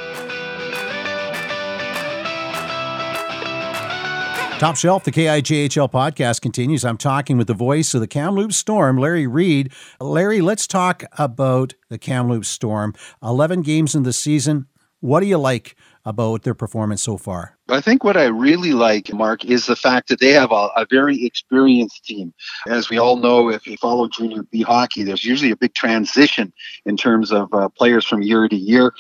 Top 4.66 4.78
Shelf, 4.78 5.04
the 5.04 5.12
KIJHL 5.12 5.92
podcast 5.92 6.42
continues. 6.42 6.84
I'm 6.84 6.98
talking 6.98 7.38
with 7.38 7.46
the 7.46 7.54
voice 7.54 7.94
of 7.94 8.02
the 8.02 8.08
Kamloops 8.08 8.58
Storm, 8.58 8.98
Larry 8.98 9.28
Read. 9.28 9.72
Larry, 10.02 10.42
let's 10.42 10.66
talk 10.66 11.04
about 11.20 11.76
the 11.90 12.00
Kamloops 12.00 12.48
Storm. 12.48 12.96
11 13.22 13.62
games 13.62 13.94
in 13.94 14.02
the 14.02 14.12
season. 14.12 14.66
What 15.02 15.20
do 15.20 15.28
you 15.28 15.38
like 15.38 15.76
about 16.06 16.44
their 16.44 16.54
performance 16.54 17.02
so 17.02 17.18
far? 17.18 17.58
I 17.68 17.82
think 17.82 18.04
what 18.04 18.16
I 18.16 18.26
really 18.26 18.74
like, 18.74 19.12
Mark, 19.12 19.44
is 19.44 19.66
the 19.66 19.76
fact 19.76 20.10
that 20.10 20.20
they 20.20 20.32
have 20.32 20.52
a, 20.52 20.70
a, 20.76 20.86
very 20.88 21.26
experienced 21.26 22.06
team. 22.06 22.32
As 22.68 22.92
we 22.92 23.00
all 23.00 23.18
know, 23.18 23.50
if 23.50 23.66
you 23.66 23.76
follow 23.78 24.08
junior 24.08 24.44
B 24.44 24.62
hockey, 24.62 25.02
there's 25.02 25.26
usually 25.26 25.50
a 25.50 25.56
big 25.56 25.74
transition 25.74 26.54
in 26.86 26.96
terms 26.96 27.32
of 27.32 27.52
uh, 27.54 27.70
players 27.70 28.06
from 28.06 28.22
year 28.22 28.48
to 28.48 28.56
year. 28.56 28.94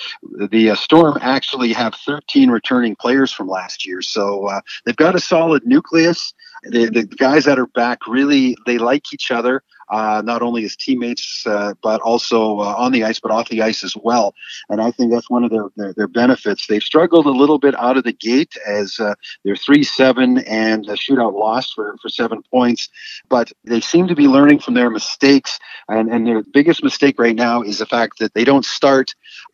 The 0.49 0.71
uh, 0.71 0.75
Storm 0.75 1.19
actually 1.21 1.73
have 1.73 1.93
13 1.93 2.49
returning 2.49 2.95
players 2.95 3.31
from 3.31 3.47
last 3.47 3.85
year, 3.85 4.01
so 4.01 4.47
uh, 4.47 4.61
they've 4.85 4.95
got 4.95 5.15
a 5.15 5.19
solid 5.19 5.63
nucleus. 5.65 6.33
The, 6.63 6.89
the 6.89 7.03
guys 7.03 7.45
that 7.45 7.59
are 7.59 7.67
back 7.67 8.07
really 8.07 8.57
they 8.65 8.79
like 8.79 9.13
each 9.13 9.29
other 9.29 9.61
uh, 9.89 10.21
not 10.25 10.41
only 10.41 10.65
as 10.65 10.75
teammates, 10.75 11.45
uh, 11.45 11.73
but 11.81 12.01
also 12.01 12.59
uh, 12.59 12.75
on 12.77 12.91
the 12.91 13.03
ice, 13.03 13.19
but 13.19 13.31
off 13.31 13.49
the 13.49 13.61
ice 13.61 13.83
as 13.83 13.95
well. 13.95 14.33
And 14.69 14.81
I 14.81 14.91
think 14.91 15.11
that's 15.11 15.29
one 15.29 15.43
of 15.43 15.51
their, 15.51 15.65
their, 15.75 15.93
their 15.93 16.07
benefits. 16.07 16.67
They've 16.67 16.83
struggled 16.83 17.25
a 17.25 17.31
little 17.31 17.59
bit 17.59 17.75
out 17.79 17.97
of 17.97 18.03
the 18.03 18.13
gate 18.13 18.55
as 18.67 18.99
uh, 18.99 19.15
they're 19.43 19.55
3 19.55 19.83
7 19.83 20.39
and 20.39 20.87
a 20.87 20.93
shootout 20.93 21.33
loss 21.33 21.71
for, 21.71 21.95
for 22.01 22.09
seven 22.09 22.41
points, 22.51 22.89
but 23.29 23.51
they 23.63 23.81
seem 23.81 24.07
to 24.07 24.15
be 24.15 24.27
learning 24.27 24.59
from 24.59 24.73
their 24.73 24.89
mistakes. 24.89 25.59
And, 25.87 26.11
and 26.11 26.25
their 26.25 26.41
biggest 26.41 26.83
mistake 26.83 27.19
right 27.19 27.35
now 27.35 27.61
is 27.61 27.79
the 27.79 27.85
fact 27.85 28.19
that 28.19 28.33
they 28.33 28.43
don't 28.43 28.65
start 28.65 29.13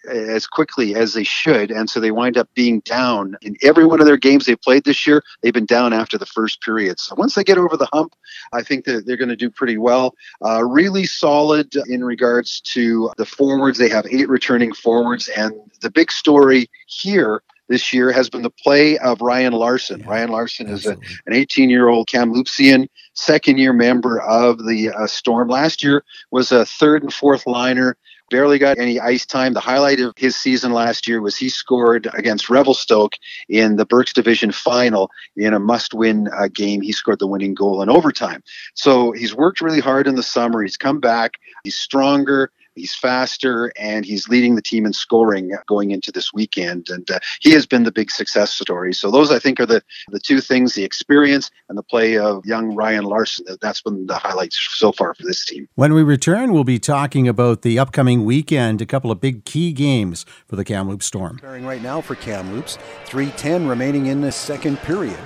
as 0.09 0.47
quickly 0.47 0.95
as 0.95 1.13
they 1.13 1.23
should. 1.23 1.71
And 1.71 1.89
so 1.89 1.99
they 1.99 2.11
wind 2.11 2.37
up 2.37 2.49
being 2.53 2.79
down. 2.81 3.35
In 3.41 3.55
every 3.61 3.85
one 3.85 3.99
of 3.99 4.05
their 4.05 4.17
games 4.17 4.45
they've 4.45 4.61
played 4.61 4.83
this 4.83 5.05
year, 5.05 5.23
they've 5.41 5.53
been 5.53 5.65
down 5.65 5.93
after 5.93 6.17
the 6.17 6.25
first 6.25 6.61
period. 6.61 6.99
So 6.99 7.15
once 7.15 7.35
they 7.35 7.43
get 7.43 7.57
over 7.57 7.77
the 7.77 7.89
hump, 7.91 8.15
I 8.53 8.63
think 8.63 8.85
that 8.85 9.05
they're 9.05 9.17
going 9.17 9.29
to 9.29 9.35
do 9.35 9.49
pretty 9.49 9.77
well. 9.77 10.15
Uh, 10.43 10.63
really 10.63 11.05
solid 11.05 11.73
in 11.87 12.03
regards 12.03 12.61
to 12.61 13.11
the 13.17 13.25
forwards. 13.25 13.77
They 13.77 13.89
have 13.89 14.05
eight 14.09 14.29
returning 14.29 14.73
forwards. 14.73 15.29
And 15.29 15.53
the 15.81 15.91
big 15.91 16.11
story 16.11 16.69
here 16.87 17.43
this 17.71 17.93
year 17.93 18.11
has 18.11 18.29
been 18.29 18.41
the 18.41 18.49
play 18.49 18.97
of 18.97 19.21
Ryan 19.21 19.53
Larson. 19.53 20.01
Yeah, 20.01 20.09
Ryan 20.09 20.29
Larson 20.29 20.69
absolutely. 20.69 21.05
is 21.05 21.19
a, 21.25 21.29
an 21.29 21.33
18 21.33 21.69
year 21.69 21.87
old 21.87 22.07
Kamloopsian, 22.07 22.87
second 23.13 23.57
year 23.57 23.71
member 23.71 24.19
of 24.21 24.65
the 24.65 24.89
uh, 24.89 25.07
Storm. 25.07 25.47
Last 25.47 25.81
year 25.81 26.03
was 26.31 26.51
a 26.51 26.65
third 26.65 27.01
and 27.01 27.13
fourth 27.13 27.47
liner 27.47 27.97
barely 28.31 28.57
got 28.57 28.79
any 28.79 28.99
ice 28.99 29.25
time. 29.25 29.53
The 29.53 29.59
highlight 29.59 29.99
of 29.99 30.13
his 30.17 30.35
season 30.35 30.71
last 30.71 31.07
year 31.07 31.21
was 31.21 31.37
he 31.37 31.49
scored 31.49 32.09
against 32.13 32.49
Revelstoke 32.49 33.13
in 33.49 33.75
the 33.75 33.85
Birks 33.85 34.13
Division 34.13 34.51
final 34.51 35.11
in 35.35 35.53
a 35.53 35.59
must 35.59 35.93
win 35.93 36.29
uh, 36.29 36.47
game. 36.47 36.81
He 36.81 36.93
scored 36.93 37.19
the 37.19 37.27
winning 37.27 37.53
goal 37.53 37.83
in 37.83 37.89
overtime. 37.89 38.41
So 38.73 39.11
he's 39.11 39.35
worked 39.35 39.61
really 39.61 39.81
hard 39.81 40.07
in 40.07 40.15
the 40.15 40.23
summer. 40.23 40.63
He's 40.63 40.77
come 40.77 40.99
back. 40.99 41.33
He's 41.63 41.75
stronger. 41.75 42.51
He's 42.75 42.95
faster 42.95 43.71
and 43.77 44.05
he's 44.05 44.29
leading 44.29 44.55
the 44.55 44.61
team 44.61 44.85
in 44.85 44.93
scoring 44.93 45.51
going 45.67 45.91
into 45.91 46.11
this 46.11 46.33
weekend. 46.33 46.89
And 46.89 47.09
uh, 47.11 47.19
he 47.41 47.51
has 47.51 47.65
been 47.65 47.83
the 47.83 47.91
big 47.91 48.09
success 48.11 48.53
story. 48.53 48.93
So 48.93 49.11
those, 49.11 49.31
I 49.31 49.39
think, 49.39 49.59
are 49.59 49.65
the, 49.65 49.83
the 50.09 50.19
two 50.19 50.39
things, 50.39 50.73
the 50.73 50.83
experience 50.83 51.51
and 51.69 51.77
the 51.77 51.83
play 51.83 52.17
of 52.17 52.45
young 52.45 52.73
Ryan 52.73 53.03
Larson. 53.03 53.45
That's 53.61 53.81
been 53.81 54.07
the 54.07 54.15
highlights 54.15 54.57
so 54.71 54.91
far 54.91 55.13
for 55.13 55.23
this 55.23 55.45
team. 55.45 55.67
When 55.75 55.93
we 55.93 56.03
return, 56.03 56.53
we'll 56.53 56.63
be 56.63 56.79
talking 56.79 57.27
about 57.27 57.61
the 57.61 57.77
upcoming 57.77 58.23
weekend, 58.23 58.81
a 58.81 58.85
couple 58.85 59.11
of 59.11 59.19
big 59.19 59.45
key 59.45 59.73
games 59.73 60.25
for 60.47 60.55
the 60.55 60.63
Kamloops 60.63 61.05
Storm. 61.05 61.37
Preparing 61.37 61.65
right 61.65 61.81
now 61.81 62.01
for 62.01 62.15
Kamloops. 62.15 62.77
3.10 63.05 63.67
remaining 63.67 64.07
in 64.07 64.21
the 64.21 64.31
second 64.31 64.77
period. 64.77 65.19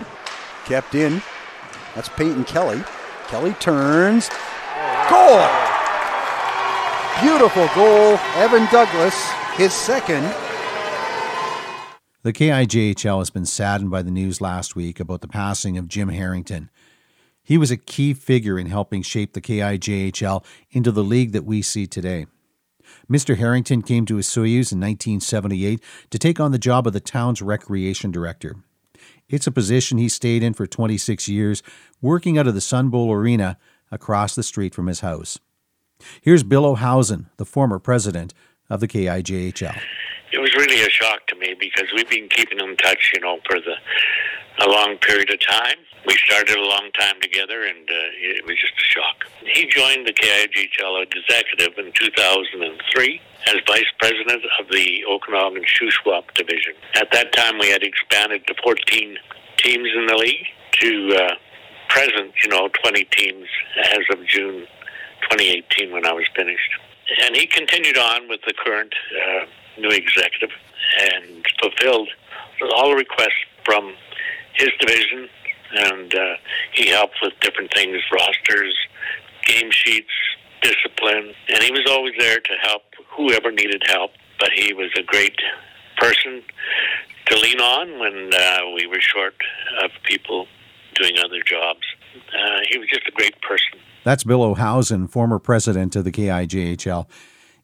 Kept 0.66 0.96
in. 0.96 1.22
That's 1.94 2.10
Peyton 2.10 2.44
Kelly. 2.46 2.84
Kelly 3.28 3.54
turns. 3.54 4.30
Goal! 5.10 5.75
Beautiful 7.22 7.70
goal. 7.74 8.18
Evan 8.36 8.66
Douglas, 8.72 9.16
his 9.56 9.74
second. 9.74 10.24
The 12.24 12.34
KIJHL 12.34 13.20
has 13.20 13.30
been 13.30 13.46
saddened 13.46 13.90
by 13.90 14.02
the 14.02 14.12
news 14.12 14.42
last 14.42 14.76
week 14.76 15.00
about 15.00 15.22
the 15.22 15.28
passing 15.28 15.78
of 15.78 15.88
Jim 15.88 16.10
Harrington. 16.10 16.70
He 17.42 17.58
was 17.58 17.72
a 17.72 17.78
key 17.78 18.14
figure 18.14 18.60
in 18.60 18.68
helping 18.68 19.02
shape 19.02 19.34
the 19.34 19.42
KIJHL 19.42 20.44
into 20.72 20.92
the 20.92 21.04
league 21.04 21.32
that 21.32 21.46
we 21.46 21.62
see 21.62 21.88
today. 21.88 22.26
Mr. 23.10 23.38
Harrington 23.38 23.82
came 23.82 24.06
to 24.08 24.18
Osoyoos 24.18 24.74
in 24.74 24.80
1978 24.80 25.82
to 26.10 26.20
take 26.20 26.40
on 26.40 26.52
the 26.52 26.60
job 26.60 26.86
of 26.86 26.94
the 26.94 27.00
town's 27.00 27.42
recreation 27.42 28.12
director. 28.12 28.58
It's 29.30 29.48
a 29.48 29.52
position 29.52 29.98
he 29.98 30.10
stayed 30.10 30.44
in 30.44 30.54
for 30.54 30.68
26 30.68 31.30
years, 31.30 31.64
working 32.02 32.38
out 32.38 32.48
of 32.48 32.56
the 32.56 32.62
Sun 32.62 32.90
Bowl 32.90 33.12
Arena 33.12 33.58
across 33.92 34.36
the 34.36 34.44
street 34.44 34.76
from 34.76 34.88
his 34.88 35.00
house. 35.00 35.40
Here's 36.22 36.44
Bill 36.44 36.76
Ohlhausen, 36.76 37.26
the 37.38 37.46
former 37.46 37.80
president 37.80 38.34
of 38.70 38.80
the 38.80 38.88
KIJHL. 38.88 39.78
It 40.32 40.40
was 40.40 40.54
really 40.56 40.82
a 40.82 40.90
shock 40.90 41.28
to 41.28 41.36
me 41.36 41.56
because 41.60 41.86
we've 41.96 42.10
been 42.10 42.28
keeping 42.30 42.60
in 42.60 42.76
touch, 42.78 43.12
you 43.14 43.22
know, 43.22 43.40
for 43.48 43.60
the 43.60 43.76
a 44.60 44.68
long 44.68 44.98
period 44.98 45.30
of 45.32 45.40
time. 45.42 45.76
We 46.08 46.16
started 46.26 46.58
a 46.58 46.62
long 46.62 46.92
time 46.98 47.20
together, 47.22 47.64
and 47.64 47.90
uh, 47.90 48.38
it 48.38 48.46
was 48.46 48.56
just 48.60 48.74
a 48.78 48.86
shock. 48.86 49.26
He 49.54 49.66
joined 49.66 50.08
the 50.08 50.14
KIJHL 50.14 51.04
executive 51.04 51.78
in 51.78 51.92
2003 51.94 53.22
as 53.48 53.56
vice 53.68 53.92
president 54.00 54.44
of 54.60 54.68
the 54.72 55.04
Okanagan 55.10 55.66
Shuswap 55.66 56.32
division. 56.36 56.74
At 56.96 57.12
that 57.12 57.34
time, 57.34 57.58
we 57.60 57.70
had 57.70 57.84
expanded 57.84 58.46
to 58.48 58.56
14 58.64 59.18
teams 59.58 59.90
in 59.96 60.06
the 60.08 60.16
league 60.16 60.46
to 60.80 61.16
uh, 61.16 61.36
present, 61.90 62.34
you 62.44 62.50
know, 62.50 62.70
20 62.84 63.04
teams 63.06 63.48
as 63.92 64.00
of 64.12 64.26
June 64.28 64.68
2018 65.30 65.92
when 65.92 66.06
I 66.06 66.14
was 66.14 66.26
finished. 66.36 66.72
And 67.24 67.36
he 67.36 67.46
continued 67.48 67.98
on 67.98 68.28
with 68.28 68.42
the 68.48 68.54
current 68.54 68.94
uh, 69.14 69.46
new 69.80 69.90
executive 69.90 70.50
and 71.02 71.46
fulfilled 71.62 72.10
all 72.76 72.90
the 72.90 72.96
requests 72.96 73.46
from 73.64 73.94
his 74.54 74.70
division. 74.80 75.30
And 75.72 76.16
uh, 76.16 76.36
he 76.74 76.90
helped 76.90 77.18
with 77.22 77.34
different 77.42 77.74
things, 77.74 77.98
rosters, 78.12 78.76
game 79.46 79.70
sheets, 79.72 80.12
discipline. 80.62 81.34
And 81.50 81.64
he 81.64 81.72
was 81.72 81.86
always 81.90 82.14
there 82.18 82.40
to 82.40 82.54
help 82.62 82.84
whoever 83.16 83.52
needed 83.52 83.84
help. 83.88 84.12
But 84.40 84.52
he 84.54 84.74
was 84.74 84.90
a 84.98 85.04
great 85.04 85.40
person 85.98 86.44
to 87.28 87.38
lean 87.40 87.60
on 87.60 88.00
when 88.00 88.34
uh, 88.34 88.72
we 88.76 88.88
were 88.88 89.00
short 89.00 89.36
of 89.84 89.92
people 90.04 90.48
doing 90.96 91.18
other 91.24 91.42
jobs. 91.46 91.82
Uh, 92.16 92.60
he 92.70 92.78
was 92.78 92.88
just 92.90 93.08
a 93.08 93.12
great 93.12 93.40
person. 93.42 93.80
That's 94.06 94.24
Bill 94.24 94.42
Ohlhausen, 94.42 95.10
former 95.10 95.40
president 95.40 95.96
of 95.96 96.04
the 96.04 96.12
KIJHL. 96.12 97.10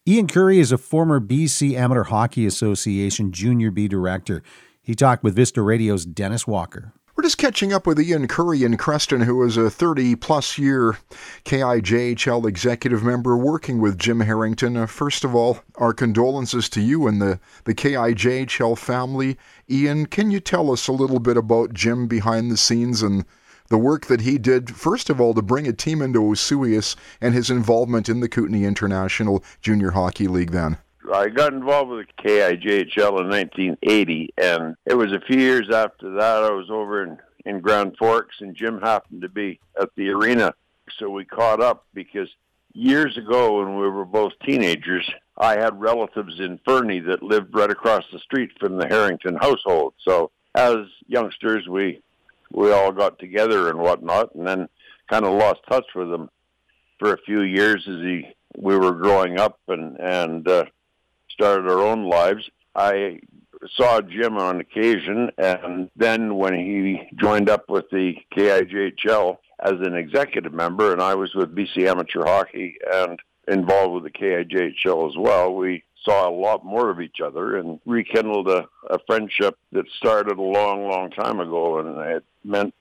Ian 0.07 0.27
Currie 0.27 0.57
is 0.57 0.71
a 0.71 0.77
former 0.79 1.19
BC 1.19 1.75
Amateur 1.75 2.05
Hockey 2.05 2.47
Association 2.47 3.31
Junior 3.31 3.69
B 3.69 3.87
director. 3.87 4.41
He 4.81 4.95
talked 4.95 5.23
with 5.23 5.35
Vista 5.35 5.61
Radio's 5.61 6.03
Dennis 6.03 6.47
Walker. 6.47 6.93
We're 7.15 7.25
just 7.25 7.37
catching 7.37 7.71
up 7.71 7.85
with 7.85 7.99
Ian 7.99 8.27
Currie 8.27 8.63
in 8.63 8.75
Creston, 8.77 9.21
who 9.21 9.43
is 9.43 9.55
a 9.55 9.69
30 9.69 10.15
plus 10.15 10.57
year 10.57 10.97
KIJHL 11.45 12.47
executive 12.47 13.03
member 13.03 13.37
working 13.37 13.79
with 13.79 13.99
Jim 13.99 14.21
Harrington. 14.21 14.75
Uh, 14.75 14.87
first 14.87 15.23
of 15.23 15.35
all, 15.35 15.59
our 15.75 15.93
condolences 15.93 16.67
to 16.69 16.81
you 16.81 17.05
and 17.05 17.21
the, 17.21 17.39
the 17.65 17.75
KIJHL 17.75 18.79
family. 18.79 19.37
Ian, 19.69 20.07
can 20.07 20.31
you 20.31 20.39
tell 20.39 20.71
us 20.71 20.87
a 20.87 20.91
little 20.91 21.19
bit 21.19 21.37
about 21.37 21.75
Jim 21.75 22.07
behind 22.07 22.49
the 22.49 22.57
scenes 22.57 23.03
and 23.03 23.25
the 23.71 23.77
work 23.77 24.05
that 24.07 24.21
he 24.21 24.37
did, 24.37 24.75
first 24.75 25.09
of 25.09 25.19
all, 25.19 25.33
to 25.33 25.41
bring 25.41 25.65
a 25.65 25.73
team 25.73 26.01
into 26.01 26.19
Osoyoos 26.19 26.97
and 27.21 27.33
his 27.33 27.49
involvement 27.49 28.09
in 28.09 28.19
the 28.19 28.27
Kootenay 28.27 28.65
International 28.65 29.43
Junior 29.61 29.91
Hockey 29.91 30.27
League 30.27 30.51
then? 30.51 30.77
I 31.11 31.29
got 31.29 31.53
involved 31.53 31.89
with 31.89 32.05
the 32.05 32.23
KIJHL 32.29 33.21
in 33.21 33.29
1980, 33.29 34.33
and 34.37 34.75
it 34.85 34.93
was 34.93 35.13
a 35.13 35.21
few 35.21 35.39
years 35.39 35.69
after 35.69 36.13
that 36.15 36.43
I 36.43 36.51
was 36.51 36.69
over 36.69 37.03
in, 37.03 37.17
in 37.45 37.61
Grand 37.61 37.95
Forks, 37.97 38.41
and 38.41 38.55
Jim 38.55 38.79
happened 38.81 39.21
to 39.21 39.29
be 39.29 39.59
at 39.81 39.89
the 39.95 40.09
arena. 40.09 40.53
So 40.99 41.09
we 41.09 41.23
caught 41.23 41.61
up 41.61 41.85
because 41.93 42.29
years 42.73 43.17
ago 43.17 43.59
when 43.59 43.77
we 43.77 43.87
were 43.87 44.05
both 44.05 44.33
teenagers, 44.45 45.09
I 45.37 45.53
had 45.53 45.79
relatives 45.79 46.39
in 46.39 46.59
Fernie 46.65 46.99
that 46.99 47.23
lived 47.23 47.55
right 47.55 47.71
across 47.71 48.03
the 48.11 48.19
street 48.19 48.51
from 48.59 48.77
the 48.77 48.87
Harrington 48.87 49.37
household. 49.37 49.93
So 50.05 50.31
as 50.55 50.77
youngsters, 51.07 51.67
we 51.67 52.01
we 52.53 52.71
all 52.71 52.91
got 52.91 53.19
together 53.19 53.69
and 53.69 53.79
whatnot, 53.79 54.33
and 54.35 54.47
then 54.47 54.67
kind 55.09 55.25
of 55.25 55.33
lost 55.33 55.61
touch 55.69 55.85
with 55.95 56.11
him 56.11 56.29
for 56.99 57.13
a 57.13 57.21
few 57.25 57.41
years 57.41 57.85
as 57.87 57.99
he 58.01 58.27
we 58.57 58.77
were 58.77 58.93
growing 58.93 59.39
up 59.39 59.59
and 59.67 59.99
and 59.99 60.47
uh, 60.47 60.65
started 61.29 61.69
our 61.69 61.79
own 61.79 62.09
lives. 62.09 62.49
I 62.75 63.19
saw 63.75 64.01
Jim 64.01 64.37
on 64.37 64.59
occasion, 64.59 65.31
and 65.37 65.89
then 65.95 66.35
when 66.35 66.53
he 66.53 67.07
joined 67.19 67.49
up 67.49 67.69
with 67.69 67.89
the 67.91 68.15
KIJHL 68.35 69.37
as 69.59 69.73
an 69.73 69.95
executive 69.95 70.53
member, 70.53 70.91
and 70.91 71.01
I 71.01 71.15
was 71.15 71.35
with 71.35 71.55
BC 71.55 71.87
Amateur 71.87 72.23
Hockey 72.23 72.77
and 72.91 73.19
involved 73.47 73.93
with 73.93 74.03
the 74.03 74.17
KIJHL 74.17 75.09
as 75.09 75.17
well, 75.17 75.53
we 75.53 75.83
saw 76.03 76.27
a 76.27 76.33
lot 76.33 76.65
more 76.65 76.89
of 76.89 76.99
each 76.99 77.21
other 77.23 77.57
and 77.57 77.79
rekindled 77.85 78.49
a, 78.49 78.67
a 78.89 78.99
friendship 79.05 79.57
that 79.71 79.85
started 79.97 80.37
a 80.37 80.41
long, 80.41 80.87
long 80.87 81.11
time 81.11 81.39
ago, 81.39 81.79
and 81.79 81.97
it 81.97 82.23
meant 82.43 82.73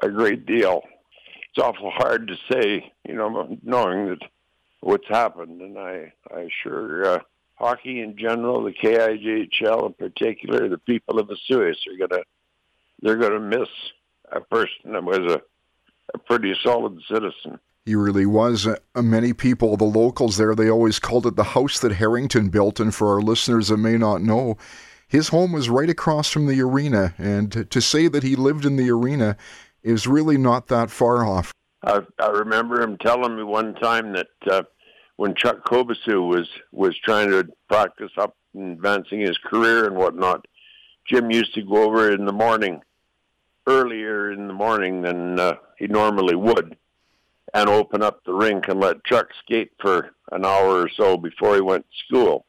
a 0.00 0.08
great 0.08 0.46
deal. 0.46 0.82
It's 1.50 1.62
awful 1.62 1.90
hard 1.90 2.28
to 2.28 2.36
say, 2.50 2.92
you 3.06 3.14
know, 3.14 3.58
knowing 3.62 4.08
that 4.08 4.22
what's 4.80 5.08
happened, 5.08 5.60
and 5.60 5.78
I, 5.78 6.12
I 6.34 6.48
sure 6.62 7.04
uh, 7.06 7.18
hockey 7.54 8.00
in 8.00 8.16
general, 8.16 8.64
the 8.64 8.72
KIJHL 8.72 9.86
in 9.86 9.92
particular, 9.94 10.68
the 10.68 10.78
people 10.78 11.18
of 11.18 11.28
Osoyoos 11.28 11.76
are 11.86 12.06
gonna 12.08 12.22
they're 13.00 13.16
gonna 13.16 13.40
miss 13.40 13.68
a 14.30 14.40
person 14.40 14.92
that 14.92 15.04
was 15.04 15.18
a, 15.18 15.42
a 16.14 16.18
pretty 16.18 16.54
solid 16.62 16.98
citizen. 17.08 17.58
He 17.84 17.94
really 17.96 18.26
was. 18.26 18.66
Uh, 18.66 18.76
many 18.94 19.32
people, 19.32 19.76
the 19.76 19.84
locals 19.84 20.36
there, 20.36 20.54
they 20.54 20.70
always 20.70 20.98
called 20.98 21.26
it 21.26 21.34
the 21.34 21.42
house 21.42 21.80
that 21.80 21.92
Harrington 21.92 22.48
built. 22.48 22.78
And 22.78 22.94
for 22.94 23.12
our 23.14 23.20
listeners 23.20 23.68
that 23.68 23.78
may 23.78 23.98
not 23.98 24.22
know, 24.22 24.56
his 25.08 25.28
home 25.28 25.52
was 25.52 25.68
right 25.68 25.90
across 25.90 26.30
from 26.30 26.46
the 26.46 26.60
arena. 26.62 27.14
And 27.18 27.68
to 27.70 27.80
say 27.80 28.06
that 28.08 28.22
he 28.22 28.36
lived 28.36 28.64
in 28.64 28.76
the 28.76 28.90
arena 28.90 29.36
is 29.82 30.06
really 30.06 30.38
not 30.38 30.68
that 30.68 30.90
far 30.90 31.26
off. 31.26 31.52
I, 31.84 32.00
I 32.20 32.28
remember 32.28 32.80
him 32.80 32.96
telling 32.98 33.36
me 33.36 33.42
one 33.42 33.74
time 33.74 34.12
that 34.12 34.28
uh, 34.48 34.62
when 35.16 35.34
Chuck 35.34 35.64
Kobasew 35.64 36.28
was 36.28 36.48
was 36.70 36.96
trying 36.98 37.30
to 37.30 37.48
practice 37.68 38.12
up 38.16 38.36
and 38.54 38.72
advancing 38.72 39.20
his 39.20 39.36
career 39.38 39.86
and 39.86 39.96
whatnot, 39.96 40.46
Jim 41.08 41.32
used 41.32 41.54
to 41.54 41.62
go 41.62 41.82
over 41.82 42.12
in 42.12 42.24
the 42.24 42.32
morning, 42.32 42.80
earlier 43.66 44.30
in 44.30 44.46
the 44.46 44.54
morning 44.54 45.02
than 45.02 45.40
uh, 45.40 45.54
he 45.78 45.88
normally 45.88 46.36
would, 46.36 46.76
and 47.54 47.68
open 47.68 48.02
up 48.02 48.24
the 48.24 48.32
rink 48.32 48.68
and 48.68 48.80
let 48.80 49.04
Chuck 49.04 49.28
skate 49.44 49.72
for 49.80 50.10
an 50.30 50.44
hour 50.44 50.82
or 50.82 50.88
so 50.96 51.16
before 51.16 51.54
he 51.54 51.60
went 51.60 51.84
to 51.84 52.04
school. 52.06 52.46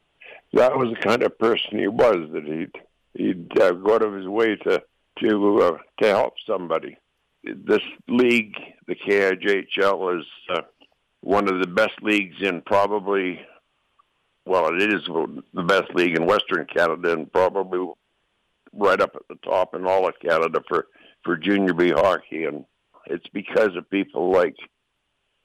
That 0.54 0.78
was 0.78 0.90
the 0.90 1.02
kind 1.02 1.24
of 1.24 1.38
person 1.40 1.80
he 1.80 1.88
was 1.88 2.30
that 2.32 2.44
he'd 2.44 2.72
he'd 3.16 3.60
uh, 3.60 3.72
go 3.72 3.96
out 3.96 4.04
of 4.04 4.14
his 4.14 4.28
way 4.28 4.56
to 4.56 4.84
to 5.20 5.62
uh, 5.62 5.78
to 6.02 6.08
help 6.08 6.36
somebody. 6.48 6.98
This 7.44 7.82
league, 8.08 8.56
the 8.88 8.96
KIJHL, 8.96 10.20
is 10.20 10.26
uh, 10.50 10.62
one 11.22 11.50
of 11.50 11.60
the 11.60 11.68
best 11.68 12.02
leagues 12.02 12.38
in 12.42 12.62
probably 12.62 13.42
well, 14.46 14.74
it 14.76 14.94
is 14.94 15.02
the 15.54 15.64
best 15.64 15.94
league 15.96 16.18
in 16.18 16.26
Western 16.26 16.66
Canada 16.66 17.14
and 17.14 17.32
probably 17.32 17.80
right 18.74 19.00
up 19.00 19.16
at 19.16 19.28
the 19.30 19.36
top 19.44 19.74
in 19.74 19.86
all 19.86 20.08
of 20.08 20.20
Canada 20.20 20.62
for 20.68 20.88
for 21.24 21.38
junior 21.38 21.74
B 21.74 21.92
hockey, 21.92 22.44
and 22.44 22.66
it's 23.06 23.28
because 23.30 23.76
of 23.76 23.90
people 23.90 24.32
like 24.32 24.56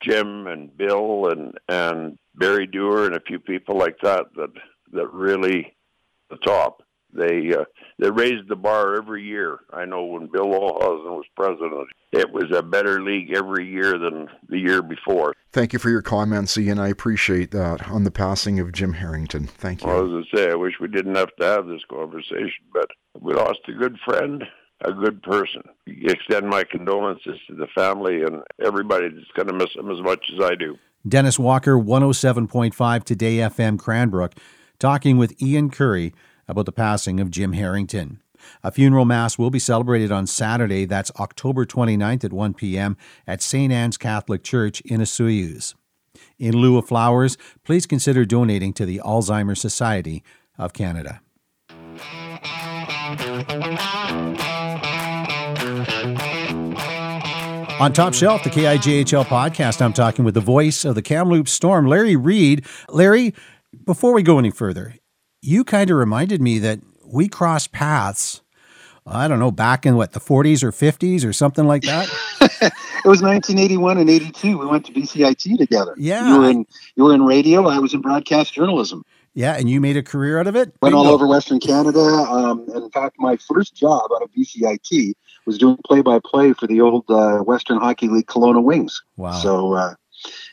Jim 0.03 0.47
and 0.47 0.77
Bill 0.77 1.29
and 1.29 1.59
and 1.69 2.19
Barry 2.35 2.67
Dewar 2.67 3.07
and 3.07 3.17
a 3.17 3.21
few 3.21 3.39
people 3.39 3.77
like 3.77 3.97
that 4.03 4.27
that 4.37 4.51
that 4.93 5.13
really 5.13 5.75
the 6.31 6.37
top. 6.37 6.83
They 7.13 7.55
uh, 7.55 7.65
they 7.99 8.11
raised 8.11 8.49
the 8.49 8.57
bar 8.57 8.95
every 8.95 9.25
year. 9.25 9.61
I 9.73 9.87
know 9.87 10.05
when 10.05 10.27
Bill 10.27 10.45
Ohlhausen 10.45 11.17
was 11.17 11.25
president, 11.35 11.89
it 12.13 12.31
was 12.31 12.45
a 12.55 12.63
better 12.63 13.03
league 13.03 13.35
every 13.35 13.67
year 13.67 13.99
than 13.99 14.29
the 14.51 14.59
year 14.59 14.83
before. 14.83 15.35
Thank 15.51 15.73
you 15.73 15.79
for 15.79 15.89
your 15.89 16.03
comments, 16.03 16.59
Ian. 16.59 16.79
I 16.79 16.89
appreciate 16.89 17.51
that 17.53 17.89
on 17.89 18.05
the 18.05 18.11
passing 18.11 18.61
of 18.61 18.73
Jim 18.73 18.93
Harrington. 18.93 19.47
Thank 19.47 19.83
you. 19.83 19.89
Well, 19.89 20.19
as 20.19 20.27
I 20.33 20.37
say, 20.37 20.51
I 20.51 20.55
wish 20.55 20.75
we 20.81 20.89
didn't 20.89 21.15
have 21.15 21.35
to 21.41 21.47
have 21.47 21.67
this 21.67 21.81
conversation, 21.89 22.65
but 22.75 22.91
we 23.19 23.33
lost 23.33 23.61
a 23.69 23.73
good 23.73 23.97
friend 24.05 24.45
a 24.83 24.93
good 24.93 25.23
person. 25.23 25.63
Extend 25.87 26.49
my 26.49 26.65
condolences 26.65 27.39
to 27.49 27.55
the 27.55 27.67
family 27.75 28.23
and 28.23 28.43
everybody 28.65 29.09
that's 29.09 29.31
going 29.35 29.49
to 29.49 29.55
miss 29.55 29.75
him 29.75 29.91
as 29.91 30.01
much 30.03 30.25
as 30.35 30.45
I 30.45 30.55
do. 30.55 30.77
Dennis 31.07 31.39
Walker, 31.39 31.77
107.5 31.77 32.73
2-Day 32.73 33.37
FM 33.37 33.79
Cranbrook, 33.79 34.35
talking 34.79 35.17
with 35.17 35.41
Ian 35.41 35.71
Currie 35.71 36.13
about 36.47 36.67
the 36.67 36.73
passing 36.73 37.21
of 37.21 37.31
Jim 37.31 37.53
Harrington. 37.53 38.21
A 38.63 38.71
funeral 38.71 39.05
mass 39.05 39.37
will 39.37 39.51
be 39.51 39.59
celebrated 39.59 40.13
on 40.13 40.27
Saturday, 40.27 40.85
that's 40.85 41.11
October 41.19 41.67
29th 41.67 42.25
at 42.25 42.33
1 42.33 42.55
p.m. 42.55 42.97
at 43.27 43.43
St. 43.43 43.73
Anne's 43.73 43.97
Catholic 43.97 44.43
Church 44.43 44.81
in 44.83 45.01
Osoyoos. 45.01 45.75
In 46.39 46.57
lieu 46.57 46.79
of 46.79 46.87
flowers, 46.87 47.37
please 47.65 47.87
consider 47.87 48.25
donating 48.25 48.73
to 48.75 48.87
the 48.87 49.01
Alzheimer's 49.05 49.61
Society 49.61 50.23
of 50.57 50.73
Canada. 50.73 51.21
On 57.81 57.93
Top 57.93 58.13
Shelf, 58.13 58.43
the 58.43 58.51
KIJHL 58.51 59.27
podcast, 59.27 59.81
I'm 59.81 59.93
talking 59.93 60.25
with 60.25 60.35
the 60.35 60.41
voice 60.41 60.85
of 60.85 60.97
the 60.97 61.03
Kamloops 61.03 61.53
Storm, 61.53 61.87
Larry 61.87 62.17
Read. 62.17 62.67
Larry, 62.89 63.35
before 63.85 64.13
we 64.13 64.25
go 64.25 64.41
any 64.41 64.51
further, 64.51 64.97
you 65.41 65.63
kind 65.63 65.89
of 65.89 65.97
reminded 65.97 66.43
me 66.43 66.59
that 66.59 66.81
we 67.07 67.29
crossed 67.29 67.71
paths. 67.71 68.41
I 69.07 69.29
don't 69.29 69.39
know, 69.39 69.53
back 69.53 69.87
in 69.87 69.97
what 69.97 70.13
the 70.13 70.21
40s 70.21 70.65
or 70.65 70.73
50s 70.73 71.25
or 71.25 71.33
something 71.33 71.67
like 71.67 71.83
that. 71.85 72.09
it 72.41 73.07
was 73.07 73.23
1981 73.23 73.99
and 73.99 74.11
82. 74.11 74.59
We 74.59 74.67
went 74.67 74.85
to 74.87 74.93
BCIT 74.93 75.59
together. 75.59 75.95
Yeah, 75.97 76.29
you 76.29 76.41
were 76.41 76.51
in 76.51 76.67
you 76.97 77.05
were 77.05 77.15
in 77.15 77.25
radio. 77.25 77.69
I 77.69 77.79
was 77.79 77.95
in 77.95 78.01
broadcast 78.01 78.53
journalism. 78.53 79.05
Yeah, 79.35 79.55
and 79.55 79.69
you 79.71 79.81
made 79.81 79.97
a 79.97 80.03
career 80.03 80.41
out 80.41 80.47
of 80.47 80.57
it. 80.57 80.73
Went 80.83 80.95
all 80.95 81.07
over 81.07 81.27
Western 81.27 81.61
Canada. 81.61 82.01
Um, 82.01 82.67
in 82.75 82.91
fact, 82.91 83.17
my 83.19 83.37
first 83.37 83.75
job 83.75 84.11
out 84.15 84.23
of 84.23 84.31
BCIT 84.33 85.15
was 85.47 85.59
doing 85.59 85.79
play 85.85 86.01
by 86.01 86.19
play 86.25 86.53
for 86.53 86.67
the 86.67 86.81
old 86.81 87.05
uh, 87.09 87.39
Western 87.39 87.79
Hockey 87.79 88.09
League 88.09 88.27
Kelowna 88.27 88.63
Wings. 88.63 89.03
Wow. 89.17 89.33
So, 89.33 89.75
uh, 89.75 89.95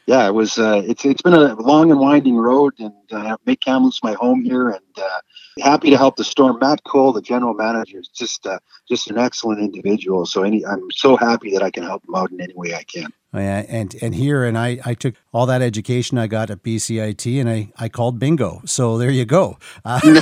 yeah, 0.05 0.27
it 0.27 0.33
was. 0.33 0.59
Uh, 0.59 0.83
it's 0.85 1.03
it's 1.03 1.21
been 1.21 1.33
a 1.33 1.55
long 1.55 1.89
and 1.89 1.99
winding 1.99 2.37
road, 2.37 2.73
and 2.77 2.93
uh, 3.11 3.37
make 3.45 3.61
Kamloops 3.61 4.03
my 4.03 4.13
home 4.13 4.43
here, 4.43 4.69
and 4.69 4.85
uh, 4.97 5.19
happy 5.59 5.89
to 5.89 5.97
help 5.97 6.15
the 6.15 6.23
Storm. 6.23 6.57
Matt 6.59 6.83
Cole, 6.83 7.13
the 7.13 7.21
general 7.21 7.53
manager, 7.53 7.99
is 7.99 8.07
just 8.07 8.45
uh, 8.45 8.59
just 8.87 9.09
an 9.09 9.17
excellent 9.17 9.59
individual. 9.59 10.25
So, 10.25 10.43
any 10.43 10.65
I'm 10.65 10.91
so 10.91 11.15
happy 11.15 11.51
that 11.51 11.63
I 11.63 11.71
can 11.71 11.83
help 11.83 12.03
him 12.07 12.15
out 12.15 12.31
in 12.31 12.41
any 12.41 12.53
way 12.53 12.75
I 12.75 12.83
can. 12.83 13.07
Oh, 13.33 13.39
yeah, 13.39 13.65
and 13.67 13.95
and 14.01 14.15
here, 14.15 14.43
and 14.43 14.57
I, 14.57 14.79
I 14.85 14.93
took 14.93 15.15
all 15.33 15.45
that 15.45 15.61
education 15.61 16.17
I 16.17 16.27
got 16.27 16.49
at 16.49 16.63
BCIT, 16.63 17.39
and 17.39 17.49
I, 17.49 17.71
I 17.77 17.89
called 17.89 18.19
bingo. 18.19 18.61
So 18.65 18.97
there 18.97 19.11
you 19.11 19.25
go. 19.25 19.57
Uh, 19.83 19.99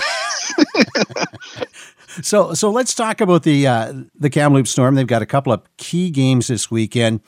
So 2.21 2.53
so 2.53 2.69
let's 2.69 2.93
talk 2.93 3.21
about 3.21 3.43
the 3.43 3.65
uh, 3.65 3.93
the 4.15 4.29
Kamloops 4.29 4.69
Storm. 4.69 4.95
They've 4.95 5.07
got 5.07 5.21
a 5.21 5.27
couple 5.27 5.51
of 5.51 5.61
key 5.77 6.09
games 6.11 6.47
this 6.47 6.69
weekend. 6.69 7.21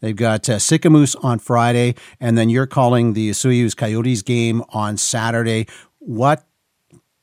They've 0.00 0.16
got 0.16 0.48
uh, 0.48 0.56
Sicamous 0.56 1.14
on 1.22 1.38
Friday, 1.40 1.94
and 2.20 2.38
then 2.38 2.48
you're 2.48 2.66
calling 2.66 3.12
the 3.12 3.30
Osoyoos 3.30 3.76
Coyotes 3.76 4.22
game 4.22 4.62
on 4.70 4.96
Saturday. 4.96 5.66
What 5.98 6.46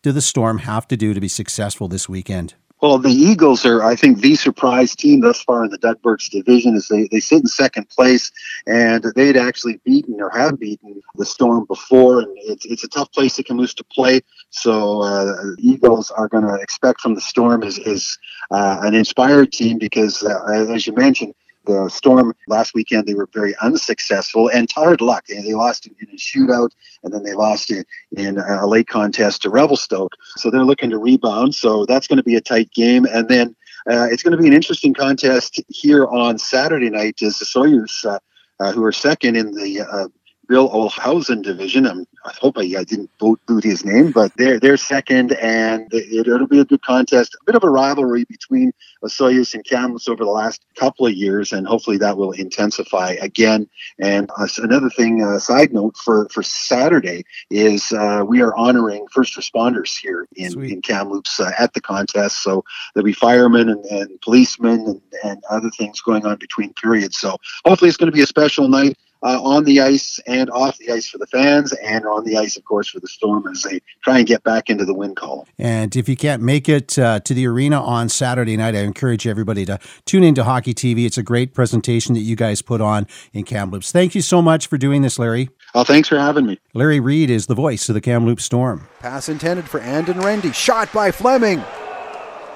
do 0.04 0.12
the 0.12 0.22
Storm 0.22 0.60
have 0.60 0.88
to 0.88 0.98
do 0.98 1.14
to 1.14 1.20
be 1.20 1.28
successful 1.28 1.88
this 1.88 2.08
weekend? 2.08 2.56
Well, 2.80 3.00
the 3.00 3.10
Eagles 3.10 3.66
are, 3.66 3.84
I 3.84 3.96
think, 3.96 4.22
the 4.22 4.36
surprise 4.36 4.96
team 4.96 5.22
thus 5.22 5.42
far 5.42 5.66
in 5.66 5.72
the 5.72 5.80
Doug 5.80 5.98
division. 6.30 6.76
Is 6.76 6.88
they, 6.88 7.08
they 7.12 7.20
sit 7.20 7.42
in 7.42 7.48
second 7.48 7.90
place, 7.90 8.32
and 8.68 9.04
they'd 9.16 9.36
actually 9.36 9.80
beaten 9.84 10.22
or 10.22 10.30
have 10.30 10.60
beaten 10.60 11.02
the 11.16 11.26
Storm 11.26 11.66
before, 11.68 12.20
and 12.20 12.30
it's, 12.36 12.66
it's 12.66 12.84
a 12.84 12.88
tough 12.88 13.12
place 13.12 13.36
to 13.38 13.44
Camus 13.44 13.74
to 13.76 13.84
play. 13.86 14.22
So 14.52 15.02
uh, 15.02 15.26
the 15.26 15.58
Eagles 15.60 16.12
are 16.12 16.28
going 16.28 16.44
to 16.44 16.54
expect 16.54 17.02
from 17.02 17.16
the 17.16 17.22
Storm 17.22 17.64
is, 17.64 17.80
is 17.80 18.16
uh, 18.52 18.78
an 18.84 18.94
inspired 18.94 19.52
team 19.52 19.80
because, 19.80 20.22
uh, 20.22 20.68
as 20.70 20.86
you 20.86 20.94
mentioned, 20.94 21.34
the 21.67 21.89
Storm 21.89 22.34
last 22.47 22.73
weekend 22.73 23.06
they 23.06 23.13
were 23.13 23.30
very 23.34 23.56
unsuccessful 23.62 24.49
and 24.49 24.67
tired 24.67 25.01
luck. 25.01 25.25
They, 25.27 25.41
they 25.41 25.53
lost 25.53 25.88
in, 25.88 25.93
a 26.01 26.15
shootout 26.15 26.69
and 27.03 27.13
then 27.13 27.23
they 27.23 27.34
lost 27.34 27.69
in, 27.69 27.84
in 28.15 28.38
a 28.38 28.65
late 28.65 28.88
contest 28.88 29.43
to 29.43 29.49
Revelstoke. 29.49 30.13
So 30.38 30.49
they're 30.49 30.65
looking 30.65 30.89
to 30.89 30.97
rebound. 30.97 31.53
So 31.53 31.86
that's 31.86 32.08
going 32.08 32.17
to 32.17 32.23
be 32.23 32.36
a 32.36 32.41
tight 32.41 32.71
game. 32.71 33.06
And 33.06 33.27
then 33.27 33.56
uh, 33.89 34.08
it's 34.10 34.23
going 34.23 34.36
to 34.36 34.41
be 34.41 34.47
an 34.47 34.53
interesting 34.53 34.93
contest 34.93 35.62
here 35.69 36.08
on 36.08 36.38
Saturday 36.38 36.89
night 36.89 37.21
as 37.21 37.39
the 37.39 37.45
Sawyers, 37.45 38.03
uh, 38.08 38.19
uh, 38.60 38.71
who 38.71 38.84
are 38.84 38.91
second 38.91 39.36
in 39.36 39.51
the 39.53 39.82
uh, 39.82 40.08
Bill 40.48 40.70
Ohlhausen 40.70 41.44
division. 41.44 41.86
I'm, 41.86 42.06
i 42.26 42.34
hope 42.40 42.58
I, 42.58 42.62
I 42.78 42.84
didn't 42.84 43.10
boot, 43.18 43.40
boot 43.46 43.64
his 43.64 43.84
name, 43.84 44.12
but 44.12 44.32
they're 44.38 44.60
they're 44.60 44.78
second, 44.78 45.34
and 45.34 45.88
it, 45.92 46.28
will 46.28 46.48
be 46.48 46.60
a 46.60 46.66
good 46.66 46.82
contest. 46.82 47.36
A 47.36 47.46
bit 47.46 47.56
of 47.56 47.64
a 47.64 47.70
rivalry 47.70 48.24
between 48.26 48.72
Osoyoos 49.04 49.54
and 49.54 49.66
Kamloops 49.66 50.08
over 50.08 50.24
the 50.24 50.32
last 50.32 50.66
couple 50.76 51.06
of 51.06 51.14
years, 51.14 51.52
and 51.52 51.68
hopefully 51.68 51.98
that 51.98 52.18
will 52.18 52.32
intensify 52.32 53.16
again. 53.22 53.68
And 54.00 54.30
uh, 54.38 54.48
another 54.60 54.90
thing, 54.90 55.24
uh, 55.24 55.40
side 55.40 55.74
note 55.74 55.98
for 55.98 56.28
for 56.30 56.44
Saturday 56.44 57.24
is 57.50 57.92
uh, 57.92 58.24
we 58.26 58.42
are 58.42 58.56
honoring 58.56 59.06
first 59.12 59.36
responders 59.38 59.98
here 60.00 60.28
in 60.36 60.52
Sweet. 60.52 60.72
in 60.72 60.82
Kamloops 60.82 61.40
uh, 61.40 61.52
at 61.58 61.74
the 61.74 61.82
contest. 61.82 62.44
So 62.44 62.64
there'll 62.94 63.06
be 63.06 63.14
firemen 63.14 63.70
and, 63.70 63.86
and 63.86 64.22
policemen 64.22 64.86
and, 64.88 65.02
and 65.24 65.44
other 65.50 65.70
things 65.72 66.02
going 66.02 66.26
on 66.26 66.38
between 66.38 66.74
periods. 66.74 67.18
So 67.18 67.38
hopefully 67.66 67.90
it's 67.90 67.98
going 67.98 68.12
to 68.12 68.16
be 68.16 68.24
a 68.24 68.28
special 68.28 68.68
night 68.68 68.98
uh, 69.23 69.41
on 69.41 69.63
the 69.63 69.82
ice 69.82 70.19
and 70.27 70.49
off 70.51 70.77
the 70.77 70.91
ice 70.91 71.08
for 71.08 71.17
the 71.17 71.27
fans, 71.27 71.73
and 71.73 72.06
on 72.06 72.23
the 72.23 72.38
ice, 72.38 72.58
of 72.58 72.65
course, 72.65 72.88
for 72.88 72.99
the 72.99 73.08
Storm 73.08 73.47
as 73.47 73.63
they 73.63 73.82
try 74.03 74.19
and 74.19 74.27
get 74.27 74.43
back 74.43 74.69
into 74.69 74.86
the 74.86 74.93
win 74.93 75.15
column. 75.15 75.45
And 75.58 75.95
if 75.95 76.08
you 76.08 76.15
can't 76.15 76.41
make 76.41 76.69
it 76.69 76.97
uh, 76.99 77.19
to 77.21 77.34
the 77.34 77.47
arena 77.47 77.82
on 77.82 78.10
Saturday 78.10 78.58
night, 78.58 78.75
I 78.75 78.80
encourage 78.80 79.27
everybody 79.27 79.65
to 79.65 79.80
tune 80.06 80.23
into 80.23 80.43
Hockey 80.43 80.73
TV. 80.73 81.06
It's 81.06 81.17
a 81.17 81.23
great 81.23 81.53
presentation 81.53 82.13
that 82.13 82.21
you 82.21 82.36
guys 82.36 82.62
put 82.62 82.82
on 82.82 83.08
in 83.34 83.43
Kamloops. 83.43 83.91
Thank 83.91 84.15
you 84.15 84.21
so 84.21 84.41
much 84.41 84.67
for 84.67 84.77
doing 84.77 85.01
this, 85.01 85.17
Larry. 85.17 85.49
Well, 85.73 85.84
thanks 85.84 86.08
for 86.08 86.17
having 86.17 86.45
me. 86.45 86.60
Larry 86.73 86.99
Read 86.99 87.30
is 87.30 87.47
the 87.47 87.56
voice 87.56 87.89
of 87.89 87.95
the 87.95 88.01
Kamloops 88.01 88.43
Storm. 88.43 88.88
Pass 88.99 89.30
intended 89.30 89.67
for 89.67 89.80
Andon 89.80 90.17
Rendy. 90.19 90.53
Shot 90.53 90.91
by 90.93 91.12
Fleming. 91.12 91.63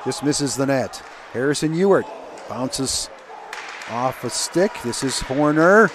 Just 0.06 0.24
misses 0.24 0.56
the 0.56 0.66
net. 0.66 1.04
Harrison 1.34 1.74
Ewart 1.74 2.06
bounces 2.50 3.10
off 3.90 4.24
a 4.24 4.30
stick. 4.30 4.72
This 4.84 5.04
is 5.04 5.20
Horner 5.20 5.92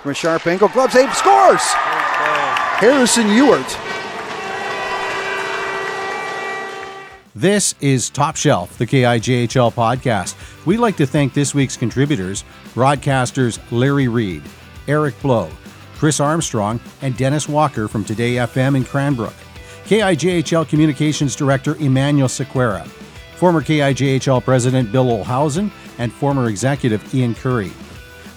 from 0.00 0.10
a 0.10 0.14
sharp 0.14 0.46
angle. 0.46 0.68
Glove 0.68 0.92
save, 0.92 1.14
scores! 1.14 1.60
Harrison 2.80 3.28
Ewart 3.28 3.76
This 7.34 7.74
is 7.80 8.10
Top 8.10 8.36
Shelf, 8.36 8.76
the 8.76 8.86
KIJHL 8.86 9.72
podcast. 9.72 10.34
We'd 10.66 10.78
like 10.78 10.96
to 10.96 11.06
thank 11.06 11.32
this 11.32 11.54
week's 11.54 11.76
contributors, 11.76 12.44
broadcasters 12.74 13.58
Larry 13.70 14.08
Read, 14.08 14.42
Eric 14.88 15.18
Blow, 15.22 15.48
Chris 15.96 16.18
Armstrong, 16.18 16.80
and 17.02 17.16
Dennis 17.16 17.48
Walker 17.48 17.86
from 17.86 18.04
2-Day 18.04 18.34
FM 18.34 18.76
in 18.76 18.84
Cranbrook. 18.84 19.32
KIJHL 19.84 20.68
Communications 20.68 21.36
Director 21.36 21.76
Emanuel 21.76 22.28
Sequeira, 22.28 22.86
former 23.36 23.62
KIJHL 23.62 24.42
President 24.42 24.90
Bill 24.90 25.06
Ohlhausen, 25.06 25.70
and 25.98 26.12
former 26.12 26.48
executive 26.48 27.14
Ian 27.14 27.34
Currie. 27.34 27.72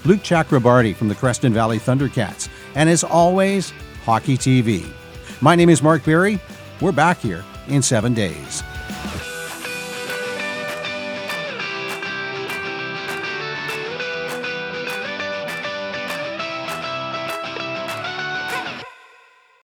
Luke 0.04 0.20
Chakrabarti 0.20 0.94
from 0.94 1.08
the 1.08 1.14
Creston 1.14 1.52
Valley 1.54 1.78
Thundercats, 1.78 2.48
and 2.74 2.88
as 2.90 3.02
always, 3.02 3.72
Hockey 4.04 4.36
TV. 4.36 4.86
My 5.40 5.54
name 5.54 5.70
is 5.70 5.82
Mark 5.82 6.04
Berry. 6.04 6.38
We're 6.80 6.92
back 6.92 7.18
here 7.18 7.42
in 7.68 7.80
seven 7.80 8.12
days. 8.12 8.62